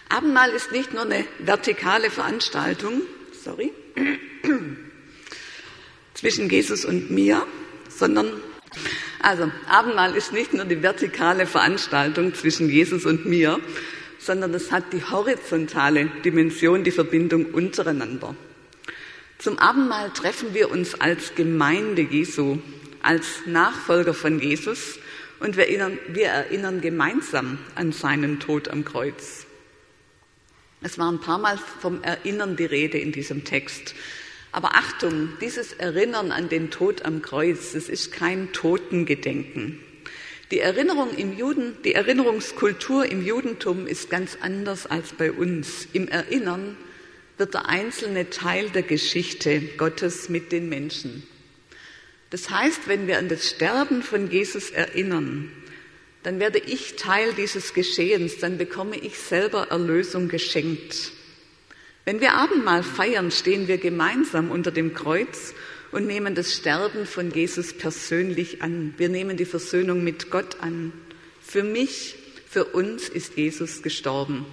Abendmahl 0.08 0.50
ist 0.50 0.72
nicht 0.72 0.92
nur 0.92 1.02
eine 1.02 1.24
vertikale 1.38 2.10
Veranstaltung, 2.10 3.02
sorry, 3.44 3.72
zwischen 6.14 6.50
Jesus 6.50 6.84
und 6.84 7.12
mir, 7.12 7.46
sondern, 7.88 8.32
also 9.24 9.50
Abendmahl 9.68 10.14
ist 10.14 10.32
nicht 10.32 10.52
nur 10.52 10.64
die 10.64 10.82
vertikale 10.82 11.46
Veranstaltung 11.46 12.34
zwischen 12.34 12.68
Jesus 12.68 13.06
und 13.06 13.24
mir, 13.24 13.58
sondern 14.18 14.54
es 14.54 14.70
hat 14.70 14.92
die 14.92 15.02
horizontale 15.02 16.06
Dimension, 16.24 16.84
die 16.84 16.90
Verbindung 16.90 17.46
untereinander. 17.46 18.36
Zum 19.38 19.58
Abendmahl 19.58 20.10
treffen 20.10 20.54
wir 20.54 20.70
uns 20.70 21.00
als 21.00 21.34
Gemeinde 21.34 22.02
Jesu, 22.02 22.58
als 23.02 23.26
Nachfolger 23.46 24.14
von 24.14 24.40
Jesus 24.40 24.98
und 25.40 25.56
wir 25.56 25.68
erinnern, 25.68 25.98
wir 26.08 26.28
erinnern 26.28 26.80
gemeinsam 26.80 27.58
an 27.74 27.92
seinen 27.92 28.40
Tod 28.40 28.68
am 28.68 28.84
Kreuz. 28.84 29.46
Es 30.82 30.98
war 30.98 31.10
ein 31.10 31.20
paar 31.20 31.38
Mal 31.38 31.58
vom 31.80 32.02
Erinnern 32.02 32.56
die 32.56 32.66
Rede 32.66 32.98
in 32.98 33.10
diesem 33.10 33.44
Text. 33.44 33.94
Aber 34.54 34.76
Achtung, 34.76 35.30
dieses 35.40 35.72
Erinnern 35.72 36.30
an 36.30 36.48
den 36.48 36.70
Tod 36.70 37.04
am 37.04 37.22
Kreuz, 37.22 37.74
es 37.74 37.88
ist 37.88 38.12
kein 38.12 38.52
Totengedenken. 38.52 39.80
Die 40.52 40.60
Erinnerung 40.60 41.12
im 41.16 41.36
Juden, 41.36 41.76
die 41.82 41.94
Erinnerungskultur 41.94 43.04
im 43.04 43.26
Judentum 43.26 43.88
ist 43.88 44.10
ganz 44.10 44.38
anders 44.40 44.86
als 44.86 45.12
bei 45.12 45.32
uns. 45.32 45.88
Im 45.92 46.06
Erinnern 46.06 46.76
wird 47.36 47.54
der 47.54 47.68
einzelne 47.68 48.30
Teil 48.30 48.70
der 48.70 48.84
Geschichte 48.84 49.60
Gottes 49.76 50.28
mit 50.28 50.52
den 50.52 50.68
Menschen. 50.68 51.24
Das 52.30 52.48
heißt, 52.48 52.86
wenn 52.86 53.08
wir 53.08 53.18
an 53.18 53.28
das 53.28 53.48
Sterben 53.48 54.04
von 54.04 54.30
Jesus 54.30 54.70
erinnern, 54.70 55.50
dann 56.22 56.38
werde 56.38 56.60
ich 56.60 56.94
Teil 56.94 57.32
dieses 57.32 57.74
Geschehens, 57.74 58.38
dann 58.38 58.56
bekomme 58.56 58.98
ich 58.98 59.18
selber 59.18 59.72
Erlösung 59.72 60.28
geschenkt. 60.28 61.10
Wenn 62.04 62.20
wir 62.20 62.34
Abendmahl 62.34 62.82
feiern, 62.82 63.30
stehen 63.30 63.66
wir 63.66 63.78
gemeinsam 63.78 64.50
unter 64.50 64.70
dem 64.70 64.92
Kreuz 64.92 65.54
und 65.90 66.06
nehmen 66.06 66.34
das 66.34 66.52
Sterben 66.52 67.06
von 67.06 67.30
Jesus 67.30 67.72
persönlich 67.72 68.60
an. 68.62 68.94
Wir 68.98 69.08
nehmen 69.08 69.38
die 69.38 69.46
Versöhnung 69.46 70.04
mit 70.04 70.30
Gott 70.30 70.60
an. 70.60 70.92
Für 71.40 71.62
mich, 71.62 72.16
für 72.46 72.66
uns 72.66 73.08
ist 73.08 73.36
Jesus 73.36 73.82
gestorben. 73.82 74.44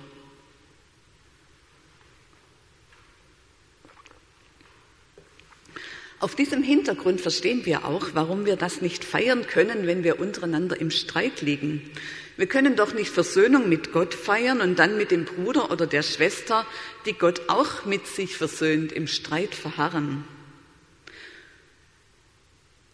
Auf 6.21 6.35
diesem 6.35 6.61
Hintergrund 6.61 7.19
verstehen 7.19 7.65
wir 7.65 7.83
auch, 7.83 8.09
warum 8.13 8.45
wir 8.45 8.55
das 8.55 8.81
nicht 8.81 9.03
feiern 9.03 9.47
können, 9.47 9.87
wenn 9.87 10.03
wir 10.03 10.19
untereinander 10.19 10.79
im 10.79 10.91
Streit 10.91 11.41
liegen. 11.41 11.89
Wir 12.41 12.47
können 12.47 12.75
doch 12.75 12.95
nicht 12.95 13.11
Versöhnung 13.11 13.69
mit 13.69 13.91
Gott 13.91 14.15
feiern 14.15 14.61
und 14.61 14.79
dann 14.79 14.97
mit 14.97 15.11
dem 15.11 15.25
Bruder 15.25 15.69
oder 15.69 15.85
der 15.85 16.01
Schwester, 16.01 16.65
die 17.05 17.13
Gott 17.13 17.43
auch 17.49 17.85
mit 17.85 18.07
sich 18.07 18.35
versöhnt, 18.35 18.91
im 18.91 19.05
Streit 19.05 19.53
verharren. 19.53 20.23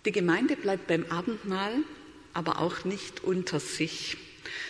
Die 0.04 0.12
Gemeinde 0.12 0.58
bleibt 0.58 0.88
beim 0.88 1.06
Abendmahl 1.06 1.76
aber 2.34 2.60
auch 2.60 2.84
nicht 2.84 3.24
unter 3.24 3.62
sich. 3.62 4.18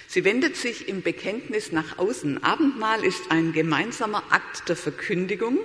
Sie 0.07 0.24
wendet 0.24 0.55
sich 0.55 0.88
im 0.88 1.01
Bekenntnis 1.01 1.72
nach 1.72 1.98
außen. 1.98 2.43
Abendmahl 2.43 3.03
ist 3.03 3.31
ein 3.31 3.53
gemeinsamer 3.53 4.22
Akt 4.29 4.69
der 4.69 4.75
Verkündigung, 4.75 5.57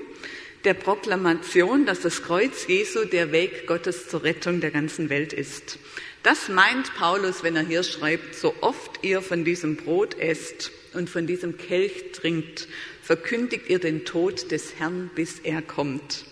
der 0.65 0.75
Proklamation, 0.75 1.87
dass 1.87 2.01
das 2.01 2.23
Kreuz 2.23 2.67
Jesu 2.67 3.05
der 3.05 3.33
Weg 3.33 3.67
Gottes 3.67 4.09
zur 4.09 4.23
Rettung 4.23 4.61
der 4.61 4.71
ganzen 4.71 5.11
Welt 5.11 5.33
ist. 5.33 5.79
Das 6.23 6.49
meint 6.49 6.95
Paulus, 6.95 7.43
wenn 7.43 7.57
er 7.57 7.67
hier 7.67 7.83
schreibt, 7.83 8.35
so 8.35 8.55
oft 8.61 9.03
ihr 9.03 9.23
von 9.23 9.45
diesem 9.45 9.77
Brot 9.77 10.19
esst 10.19 10.71
und 10.95 11.11
von 11.11 11.27
diesem 11.27 11.57
Kelch 11.57 12.13
trinkt, 12.13 12.69
verkündigt 13.03 13.69
ihr 13.69 13.81
den 13.81 14.05
Tod 14.05 14.53
des 14.53 14.75
Herrn, 14.79 15.11
bis 15.15 15.41
er 15.41 15.63
kommt. 15.63 16.25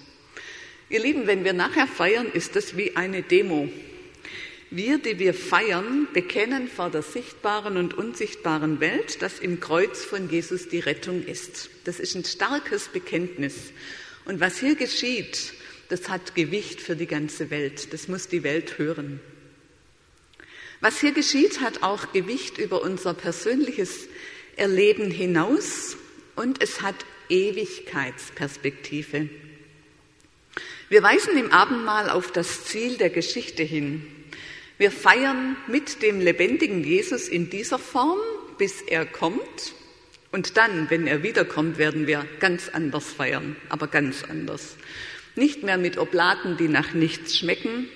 Ihr 0.88 1.00
Lieben, 1.00 1.26
wenn 1.26 1.44
wir 1.44 1.52
nachher 1.52 1.86
feiern, 1.86 2.26
ist 2.32 2.56
das 2.56 2.76
wie 2.76 2.96
eine 2.96 3.22
Demo. 3.22 3.68
Wir, 4.72 4.98
die 4.98 5.18
wir 5.18 5.34
feiern, 5.34 6.06
bekennen 6.12 6.68
vor 6.68 6.90
der 6.90 7.02
sichtbaren 7.02 7.76
und 7.76 7.94
unsichtbaren 7.94 8.78
Welt, 8.78 9.20
dass 9.20 9.40
im 9.40 9.58
Kreuz 9.58 10.04
von 10.04 10.30
Jesus 10.30 10.68
die 10.68 10.78
Rettung 10.78 11.24
ist. 11.24 11.70
Das 11.84 11.98
ist 11.98 12.14
ein 12.14 12.24
starkes 12.24 12.86
Bekenntnis. 12.86 13.72
Und 14.30 14.38
was 14.38 14.60
hier 14.60 14.76
geschieht, 14.76 15.54
das 15.88 16.08
hat 16.08 16.36
Gewicht 16.36 16.80
für 16.80 16.94
die 16.94 17.08
ganze 17.08 17.50
Welt. 17.50 17.92
Das 17.92 18.06
muss 18.06 18.28
die 18.28 18.44
Welt 18.44 18.78
hören. 18.78 19.18
Was 20.80 21.00
hier 21.00 21.10
geschieht, 21.10 21.60
hat 21.60 21.82
auch 21.82 22.12
Gewicht 22.12 22.56
über 22.56 22.80
unser 22.80 23.12
persönliches 23.12 24.06
Erleben 24.54 25.10
hinaus 25.10 25.96
und 26.36 26.62
es 26.62 26.80
hat 26.80 26.94
Ewigkeitsperspektive. 27.28 29.28
Wir 30.90 31.02
weisen 31.02 31.36
im 31.36 31.50
Abendmahl 31.50 32.08
auf 32.08 32.30
das 32.30 32.66
Ziel 32.66 32.98
der 32.98 33.10
Geschichte 33.10 33.64
hin. 33.64 34.06
Wir 34.78 34.92
feiern 34.92 35.56
mit 35.66 36.02
dem 36.02 36.20
lebendigen 36.20 36.84
Jesus 36.84 37.26
in 37.26 37.50
dieser 37.50 37.80
Form, 37.80 38.20
bis 38.58 38.80
er 38.80 39.06
kommt 39.06 39.74
und 40.32 40.56
dann, 40.56 40.90
wenn 40.90 41.06
er 41.06 41.22
wiederkommt, 41.22 41.78
werden 41.78 42.06
wir 42.06 42.24
ganz 42.38 42.68
anders 42.68 43.12
feiern, 43.12 43.56
aber 43.68 43.88
ganz 43.88 44.24
anders. 44.24 44.76
Nicht 45.34 45.62
mehr 45.62 45.78
mit 45.78 45.98
Oblaten, 45.98 46.56
die 46.56 46.68
nach 46.68 46.92
nichts 46.92 47.36
schmecken, 47.36 47.88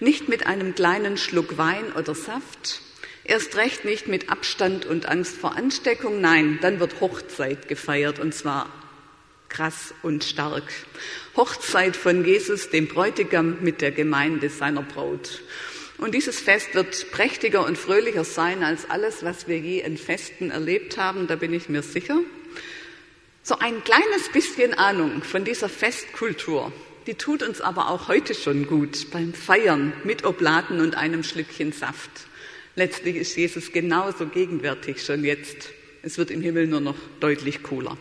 nicht 0.00 0.28
mit 0.28 0.46
einem 0.46 0.74
kleinen 0.74 1.16
Schluck 1.16 1.58
Wein 1.58 1.92
oder 1.96 2.14
Saft, 2.14 2.80
erst 3.24 3.56
recht 3.56 3.84
nicht 3.84 4.08
mit 4.08 4.30
Abstand 4.30 4.84
und 4.84 5.06
Angst 5.06 5.36
vor 5.36 5.56
Ansteckung, 5.56 6.20
nein, 6.20 6.58
dann 6.60 6.80
wird 6.80 7.00
Hochzeit 7.00 7.68
gefeiert 7.68 8.18
und 8.18 8.34
zwar 8.34 8.68
krass 9.48 9.94
und 10.02 10.24
stark. 10.24 10.64
Hochzeit 11.36 11.94
von 11.94 12.24
Jesus, 12.24 12.70
dem 12.70 12.88
Bräutigam 12.88 13.58
mit 13.60 13.80
der 13.80 13.92
Gemeinde 13.92 14.48
seiner 14.48 14.82
Braut. 14.82 15.42
Und 16.02 16.16
dieses 16.16 16.40
Fest 16.40 16.74
wird 16.74 17.12
prächtiger 17.12 17.64
und 17.64 17.78
fröhlicher 17.78 18.24
sein 18.24 18.64
als 18.64 18.90
alles, 18.90 19.22
was 19.22 19.46
wir 19.46 19.60
je 19.60 19.78
in 19.82 19.96
Festen 19.96 20.50
erlebt 20.50 20.98
haben, 20.98 21.28
da 21.28 21.36
bin 21.36 21.54
ich 21.54 21.68
mir 21.68 21.82
sicher. 21.82 22.18
So 23.44 23.60
ein 23.60 23.84
kleines 23.84 24.28
bisschen 24.32 24.74
Ahnung 24.74 25.22
von 25.22 25.44
dieser 25.44 25.68
Festkultur, 25.68 26.72
die 27.06 27.14
tut 27.14 27.44
uns 27.44 27.60
aber 27.60 27.88
auch 27.88 28.08
heute 28.08 28.34
schon 28.34 28.66
gut 28.66 29.12
beim 29.12 29.32
Feiern 29.32 29.92
mit 30.02 30.24
Oblaten 30.24 30.80
und 30.80 30.96
einem 30.96 31.22
Schlückchen 31.22 31.70
Saft. 31.70 32.10
Letztlich 32.74 33.14
ist 33.14 33.36
Jesus 33.36 33.70
genauso 33.70 34.26
gegenwärtig 34.26 35.04
schon 35.04 35.22
jetzt. 35.22 35.68
Es 36.02 36.18
wird 36.18 36.32
im 36.32 36.40
Himmel 36.40 36.66
nur 36.66 36.80
noch 36.80 36.96
deutlich 37.20 37.62
cooler. 37.62 37.96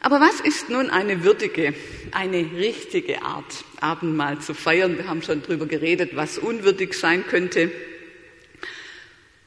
Aber 0.00 0.20
was 0.20 0.40
ist 0.40 0.70
nun 0.70 0.90
eine 0.90 1.24
würdige, 1.24 1.74
eine 2.12 2.52
richtige 2.56 3.22
Art, 3.22 3.64
Abendmahl 3.80 4.38
zu 4.38 4.54
feiern? 4.54 4.96
Wir 4.96 5.08
haben 5.08 5.22
schon 5.22 5.42
darüber 5.42 5.66
geredet, 5.66 6.14
was 6.14 6.38
unwürdig 6.38 6.94
sein 6.94 7.26
könnte. 7.26 7.70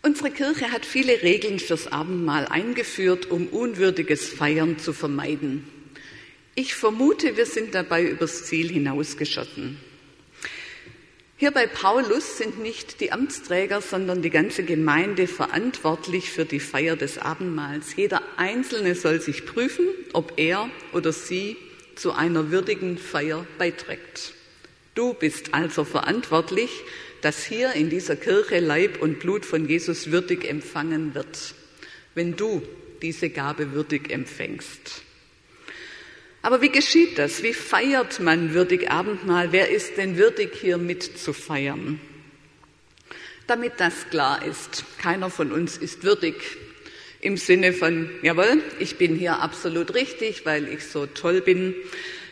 Unsere 0.03 0.31
Kirche 0.31 0.71
hat 0.71 0.85
viele 0.85 1.21
Regeln 1.21 1.59
fürs 1.59 1.87
Abendmahl 1.87 2.47
eingeführt, 2.47 3.29
um 3.29 3.47
unwürdiges 3.47 4.27
Feiern 4.27 4.77
zu 4.77 4.93
vermeiden. 4.93 5.67
Ich 6.55 6.75
vermute, 6.75 7.37
wir 7.37 7.45
sind 7.45 7.73
dabei 7.73 8.03
übers 8.03 8.45
Ziel 8.45 8.69
hinausgeschossen. 8.69 9.77
Hier 11.41 11.49
bei 11.49 11.65
Paulus 11.65 12.37
sind 12.37 12.59
nicht 12.59 13.01
die 13.01 13.11
Amtsträger, 13.11 13.81
sondern 13.81 14.21
die 14.21 14.29
ganze 14.29 14.61
Gemeinde 14.63 15.25
verantwortlich 15.25 16.29
für 16.29 16.45
die 16.45 16.59
Feier 16.59 16.95
des 16.95 17.17
Abendmahls. 17.17 17.95
Jeder 17.95 18.21
Einzelne 18.37 18.93
soll 18.93 19.21
sich 19.21 19.47
prüfen, 19.47 19.87
ob 20.13 20.33
er 20.37 20.69
oder 20.93 21.11
sie 21.11 21.57
zu 21.95 22.11
einer 22.11 22.51
würdigen 22.51 22.99
Feier 22.99 23.43
beiträgt. 23.57 24.35
Du 24.93 25.15
bist 25.15 25.55
also 25.55 25.83
verantwortlich, 25.83 26.69
dass 27.21 27.43
hier 27.43 27.73
in 27.73 27.89
dieser 27.89 28.17
Kirche 28.17 28.59
Leib 28.59 29.01
und 29.01 29.17
Blut 29.17 29.43
von 29.43 29.67
Jesus 29.67 30.11
würdig 30.11 30.47
empfangen 30.47 31.15
wird, 31.15 31.55
wenn 32.13 32.35
du 32.35 32.61
diese 33.01 33.31
Gabe 33.31 33.71
würdig 33.71 34.11
empfängst. 34.11 35.01
Aber 36.41 36.61
wie 36.61 36.69
geschieht 36.69 37.17
das? 37.17 37.43
Wie 37.43 37.53
feiert 37.53 38.19
man 38.19 38.53
würdig 38.53 38.89
Abendmahl? 38.89 39.51
Wer 39.51 39.69
ist 39.69 39.97
denn 39.97 40.17
würdig, 40.17 40.55
hier 40.59 40.77
mitzufeiern? 40.77 41.99
Damit 43.47 43.73
das 43.77 44.09
klar 44.09 44.43
ist, 44.45 44.85
keiner 44.97 45.29
von 45.29 45.51
uns 45.51 45.77
ist 45.77 46.03
würdig 46.03 46.35
im 47.19 47.37
Sinne 47.37 47.73
von, 47.73 48.09
jawohl, 48.23 48.63
ich 48.79 48.97
bin 48.97 49.15
hier 49.15 49.39
absolut 49.39 49.93
richtig, 49.93 50.45
weil 50.45 50.67
ich 50.67 50.85
so 50.85 51.05
toll 51.05 51.41
bin. 51.41 51.75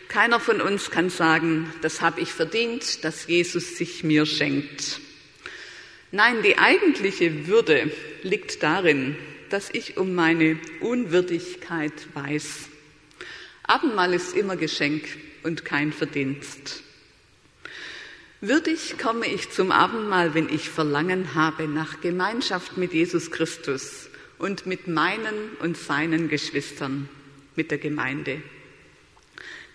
Keiner 0.07 0.39
von 0.39 0.61
uns 0.61 0.89
kann 0.89 1.11
sagen, 1.11 1.71
das 1.83 2.01
habe 2.01 2.21
ich 2.21 2.29
verdient, 2.29 3.03
dass 3.03 3.27
Jesus 3.27 3.77
sich 3.77 4.03
mir 4.03 4.25
schenkt. 4.25 4.99
Nein, 6.11 6.41
die 6.41 6.57
eigentliche 6.57 7.45
Würde 7.45 7.91
liegt 8.23 8.63
darin, 8.63 9.15
dass 9.49 9.69
ich 9.71 9.97
um 9.97 10.15
meine 10.15 10.57
Unwürdigkeit 10.79 11.93
weiß. 12.15 12.68
Abendmahl 13.69 14.15
ist 14.15 14.35
immer 14.35 14.55
Geschenk 14.55 15.03
und 15.43 15.63
kein 15.63 15.93
Verdienst. 15.93 16.81
Würdig 18.41 18.97
komme 18.97 19.27
ich 19.27 19.51
zum 19.51 19.71
Abendmahl, 19.71 20.33
wenn 20.33 20.49
ich 20.49 20.67
Verlangen 20.67 21.35
habe 21.35 21.67
nach 21.67 22.01
Gemeinschaft 22.01 22.77
mit 22.77 22.93
Jesus 22.93 23.29
Christus 23.29 24.09
und 24.39 24.65
mit 24.65 24.87
meinen 24.87 25.51
und 25.61 25.77
seinen 25.77 26.29
Geschwistern, 26.29 27.09
mit 27.55 27.69
der 27.69 27.77
Gemeinde. 27.77 28.41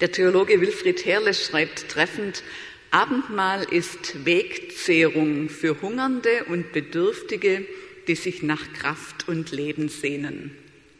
Der 0.00 0.10
Theologe 0.10 0.60
Wilfried 0.60 1.04
Herrles 1.04 1.46
schreibt 1.46 1.88
treffend, 1.88 2.42
Abendmahl 2.90 3.62
ist 3.62 4.24
Wegzehrung 4.24 5.48
für 5.48 5.80
Hungernde 5.80 6.46
und 6.48 6.72
Bedürftige, 6.72 7.64
die 8.08 8.16
sich 8.16 8.42
nach 8.42 8.72
Kraft 8.72 9.28
und 9.28 9.52
Leben 9.52 9.88
sehnen. 9.88 10.50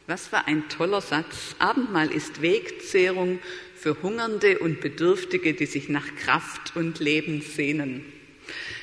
Was 0.07 0.27
für 0.27 0.47
ein 0.47 0.69
toller 0.69 1.01
Satz. 1.01 1.57
Abendmahl 1.59 2.12
ist 2.12 2.43
Wegzehrung 2.43 3.38
für 3.75 4.03
Hungernde 4.03 4.59
und 4.59 4.83
Bedürftige, 4.83 5.55
die 5.55 5.64
sich 5.64 5.88
nach 5.88 6.05
Kraft 6.23 6.77
und 6.77 7.01
Leben 7.01 7.40
sehnen. 7.40 8.05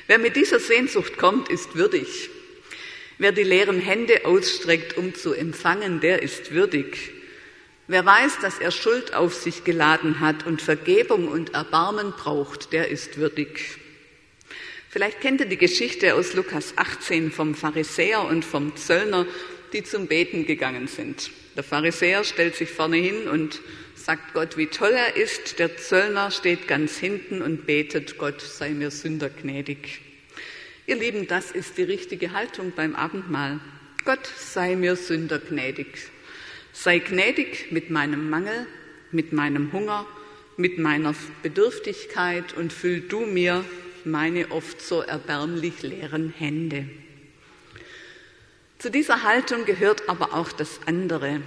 Wer 0.08 0.18
mit 0.18 0.36
dieser 0.36 0.60
Sehnsucht 0.60 1.20
kommt, 1.20 1.48
ist 1.50 1.76
würdig. 1.76 2.32
Wer 3.20 3.32
die 3.34 3.44
leeren 3.44 3.80
Hände 3.80 4.26
ausstreckt, 4.26 4.98
um 4.98 5.14
zu 5.14 5.34
empfangen, 5.34 6.00
der 6.00 6.24
ist 6.24 6.54
würdig. 6.54 7.12
Wer 7.88 8.04
weiß, 8.04 8.40
dass 8.42 8.58
er 8.58 8.72
Schuld 8.72 9.14
auf 9.14 9.36
sich 9.36 9.64
geladen 9.64 10.22
hat 10.22 10.48
und 10.48 10.60
Vergebung 10.60 11.28
und 11.28 11.54
Erbarmen 11.54 12.14
braucht, 12.14 12.74
der 12.74 12.88
ist 12.88 13.18
würdig. 13.18 13.78
Vielleicht 14.90 15.22
kennt 15.22 15.40
ihr 15.40 15.46
die 15.46 15.58
Geschichte 15.58 16.16
aus 16.16 16.34
Lukas 16.34 16.74
18 16.78 17.32
vom 17.32 17.54
Pharisäer 17.54 18.24
und 18.24 18.44
vom 18.44 18.76
Zöllner, 18.76 19.28
die 19.74 19.84
zum 19.84 20.08
Beten 20.08 20.46
gegangen 20.46 20.88
sind. 20.88 21.32
Der 21.56 21.64
Pharisäer 21.64 22.24
stellt 22.24 22.56
sich 22.56 22.70
vorne 22.70 22.98
hin 22.98 23.28
und 23.28 23.60
sagt 23.96 24.34
Gott, 24.34 24.58
wie 24.58 24.68
toll 24.68 24.94
er 24.94 25.16
ist. 25.16 25.60
Der 25.60 25.78
Zöllner 25.78 26.32
steht 26.32 26.68
ganz 26.68 26.98
hinten 26.98 27.42
und 27.42 27.66
betet, 27.66 28.18
Gott 28.18 28.42
sei 28.42 28.70
mir 28.70 28.92
Sünder 28.92 29.30
gnädig. 29.30 30.02
Ihr 30.88 30.96
Lieben, 30.96 31.28
das 31.28 31.52
ist 31.52 31.78
die 31.78 31.84
richtige 31.84 32.34
Haltung 32.34 32.74
beim 32.76 32.96
Abendmahl. 32.96 33.60
Gott 34.04 34.26
sei 34.26 34.76
mir 34.76 34.96
Sünder 34.96 35.40
gnädig. 35.40 35.88
Sei 36.74 37.00
gnädig 37.00 37.72
mit 37.72 37.90
meinem 37.90 38.30
Mangel, 38.30 38.66
mit 39.12 39.34
meinem 39.34 39.72
Hunger, 39.74 40.08
mit 40.58 40.80
meiner 40.80 41.14
Bedürftigkeit 41.44 42.54
und 42.58 42.74
füll 42.74 43.02
du 43.02 43.26
mir 43.26 43.64
meine 44.06 44.52
oft 44.52 44.82
so 44.82 45.02
erbärmlich 45.02 45.82
leeren 45.82 46.34
Hände. 46.36 46.88
Zu 48.82 48.89
dieser 48.89 49.22
Haltung 49.22 49.65
gehört 49.65 50.10
aber 50.10 50.34
auch 50.34 50.52
das 50.52 50.80
andere, 50.88 51.41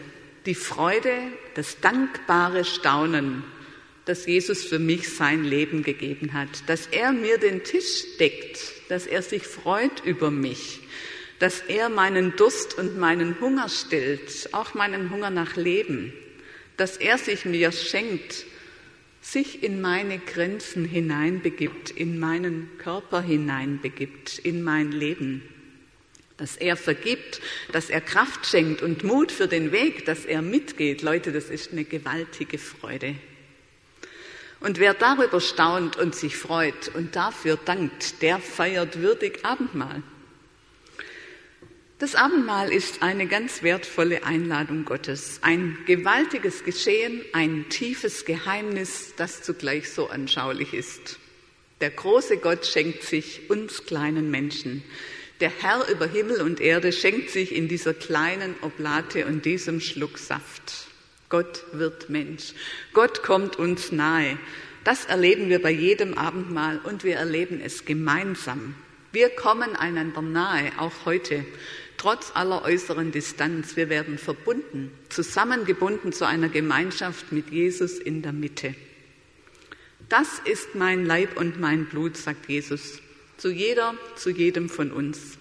die 0.46 0.54
Freude, 0.54 1.12
das 1.56 1.80
dankbare 1.80 2.64
Staunen, 2.64 3.42
dass 4.04 4.26
Jesus 4.26 4.62
für 4.62 4.78
mich 4.78 5.16
sein 5.16 5.42
Leben 5.42 5.82
gegeben 5.82 6.32
hat, 6.32 6.68
dass 6.68 6.86
er 6.86 7.10
mir 7.10 7.38
den 7.38 7.64
Tisch 7.64 8.04
deckt, 8.20 8.60
dass 8.88 9.08
er 9.08 9.20
sich 9.20 9.42
freut 9.48 10.04
über 10.04 10.30
mich, 10.30 10.78
dass 11.40 11.58
er 11.62 11.88
meinen 11.88 12.36
Durst 12.36 12.78
und 12.78 12.98
meinen 12.98 13.40
Hunger 13.40 13.68
stillt, 13.68 14.50
auch 14.52 14.74
meinen 14.74 15.10
Hunger 15.10 15.30
nach 15.30 15.56
Leben, 15.56 16.12
dass 16.76 16.98
er 16.98 17.18
sich 17.18 17.46
mir 17.46 17.72
schenkt, 17.72 18.46
sich 19.20 19.64
in 19.64 19.80
meine 19.80 20.20
Grenzen 20.20 20.84
hineinbegibt, 20.84 21.90
in 21.90 22.20
meinen 22.20 22.70
Körper 22.78 23.20
hineinbegibt, 23.20 24.38
in 24.38 24.62
mein 24.62 24.92
Leben. 24.92 25.42
Dass 26.36 26.56
er 26.56 26.76
vergibt, 26.76 27.40
dass 27.72 27.90
er 27.90 28.00
Kraft 28.00 28.46
schenkt 28.46 28.82
und 28.82 29.04
Mut 29.04 29.30
für 29.30 29.46
den 29.46 29.70
Weg, 29.70 30.04
dass 30.04 30.24
er 30.24 30.42
mitgeht. 30.42 31.02
Leute, 31.02 31.30
das 31.32 31.44
ist 31.50 31.72
eine 31.72 31.84
gewaltige 31.84 32.58
Freude. 32.58 33.14
Und 34.60 34.78
wer 34.78 34.94
darüber 34.94 35.40
staunt 35.40 35.96
und 35.96 36.14
sich 36.14 36.36
freut 36.36 36.88
und 36.94 37.14
dafür 37.16 37.58
dankt, 37.62 38.22
der 38.22 38.38
feiert 38.38 39.00
würdig 39.00 39.44
Abendmahl. 39.44 40.02
Das 41.98 42.16
Abendmahl 42.16 42.72
ist 42.72 43.02
eine 43.02 43.26
ganz 43.28 43.62
wertvolle 43.62 44.24
Einladung 44.24 44.84
Gottes, 44.84 45.38
ein 45.42 45.78
gewaltiges 45.86 46.64
Geschehen, 46.64 47.22
ein 47.32 47.68
tiefes 47.68 48.24
Geheimnis, 48.24 49.14
das 49.16 49.42
zugleich 49.42 49.90
so 49.90 50.08
anschaulich 50.08 50.74
ist. 50.74 51.18
Der 51.80 51.90
große 51.90 52.38
Gott 52.38 52.66
schenkt 52.66 53.04
sich 53.04 53.48
uns 53.48 53.84
kleinen 53.84 54.30
Menschen. 54.30 54.82
Der 55.40 55.50
Herr 55.50 55.88
über 55.88 56.06
Himmel 56.06 56.40
und 56.42 56.60
Erde 56.60 56.92
schenkt 56.92 57.30
sich 57.30 57.54
in 57.54 57.66
dieser 57.66 57.92
kleinen 57.92 58.54
Oblate 58.60 59.26
und 59.26 59.44
diesem 59.44 59.80
Schluck 59.80 60.18
Saft. 60.18 60.86
Gott 61.28 61.64
wird 61.72 62.08
Mensch. 62.08 62.52
Gott 62.92 63.22
kommt 63.22 63.56
uns 63.56 63.90
nahe. 63.90 64.38
Das 64.84 65.06
erleben 65.06 65.48
wir 65.48 65.60
bei 65.60 65.70
jedem 65.70 66.14
Abendmahl 66.14 66.78
und 66.84 67.02
wir 67.02 67.16
erleben 67.16 67.60
es 67.60 67.84
gemeinsam. 67.84 68.76
Wir 69.10 69.30
kommen 69.30 69.74
einander 69.74 70.22
nahe, 70.22 70.70
auch 70.78 71.04
heute 71.04 71.44
trotz 71.96 72.32
aller 72.34 72.62
äußeren 72.62 73.10
Distanz. 73.10 73.76
Wir 73.76 73.88
werden 73.88 74.18
verbunden, 74.18 74.92
zusammengebunden 75.08 76.12
zu 76.12 76.26
einer 76.26 76.48
Gemeinschaft 76.48 77.32
mit 77.32 77.50
Jesus 77.50 77.98
in 77.98 78.22
der 78.22 78.32
Mitte. 78.32 78.74
Das 80.08 80.40
ist 80.44 80.74
mein 80.74 81.06
Leib 81.06 81.36
und 81.36 81.58
mein 81.58 81.86
Blut, 81.86 82.16
sagt 82.16 82.48
Jesus, 82.48 83.00
zu 83.36 83.50
jeder, 83.50 83.94
zu 84.16 84.30
jedem 84.30 84.68
von 84.68 84.90
uns. 84.90 85.38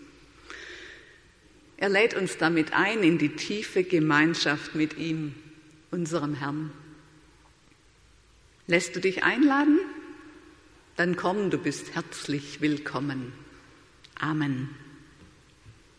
Er 1.77 1.89
lädt 1.89 2.13
uns 2.13 2.37
damit 2.37 2.73
ein 2.73 3.03
in 3.03 3.17
die 3.17 3.35
tiefe 3.35 3.83
Gemeinschaft 3.83 4.75
mit 4.75 4.97
ihm, 4.97 5.35
unserem 5.91 6.33
Herrn. 6.33 6.71
Lässt 8.67 8.95
du 8.95 9.01
dich 9.01 9.23
einladen? 9.23 9.79
Dann 10.95 11.15
komm, 11.15 11.49
du 11.49 11.57
bist 11.57 11.95
herzlich 11.95 12.61
willkommen. 12.61 13.33
Amen. 14.19 14.69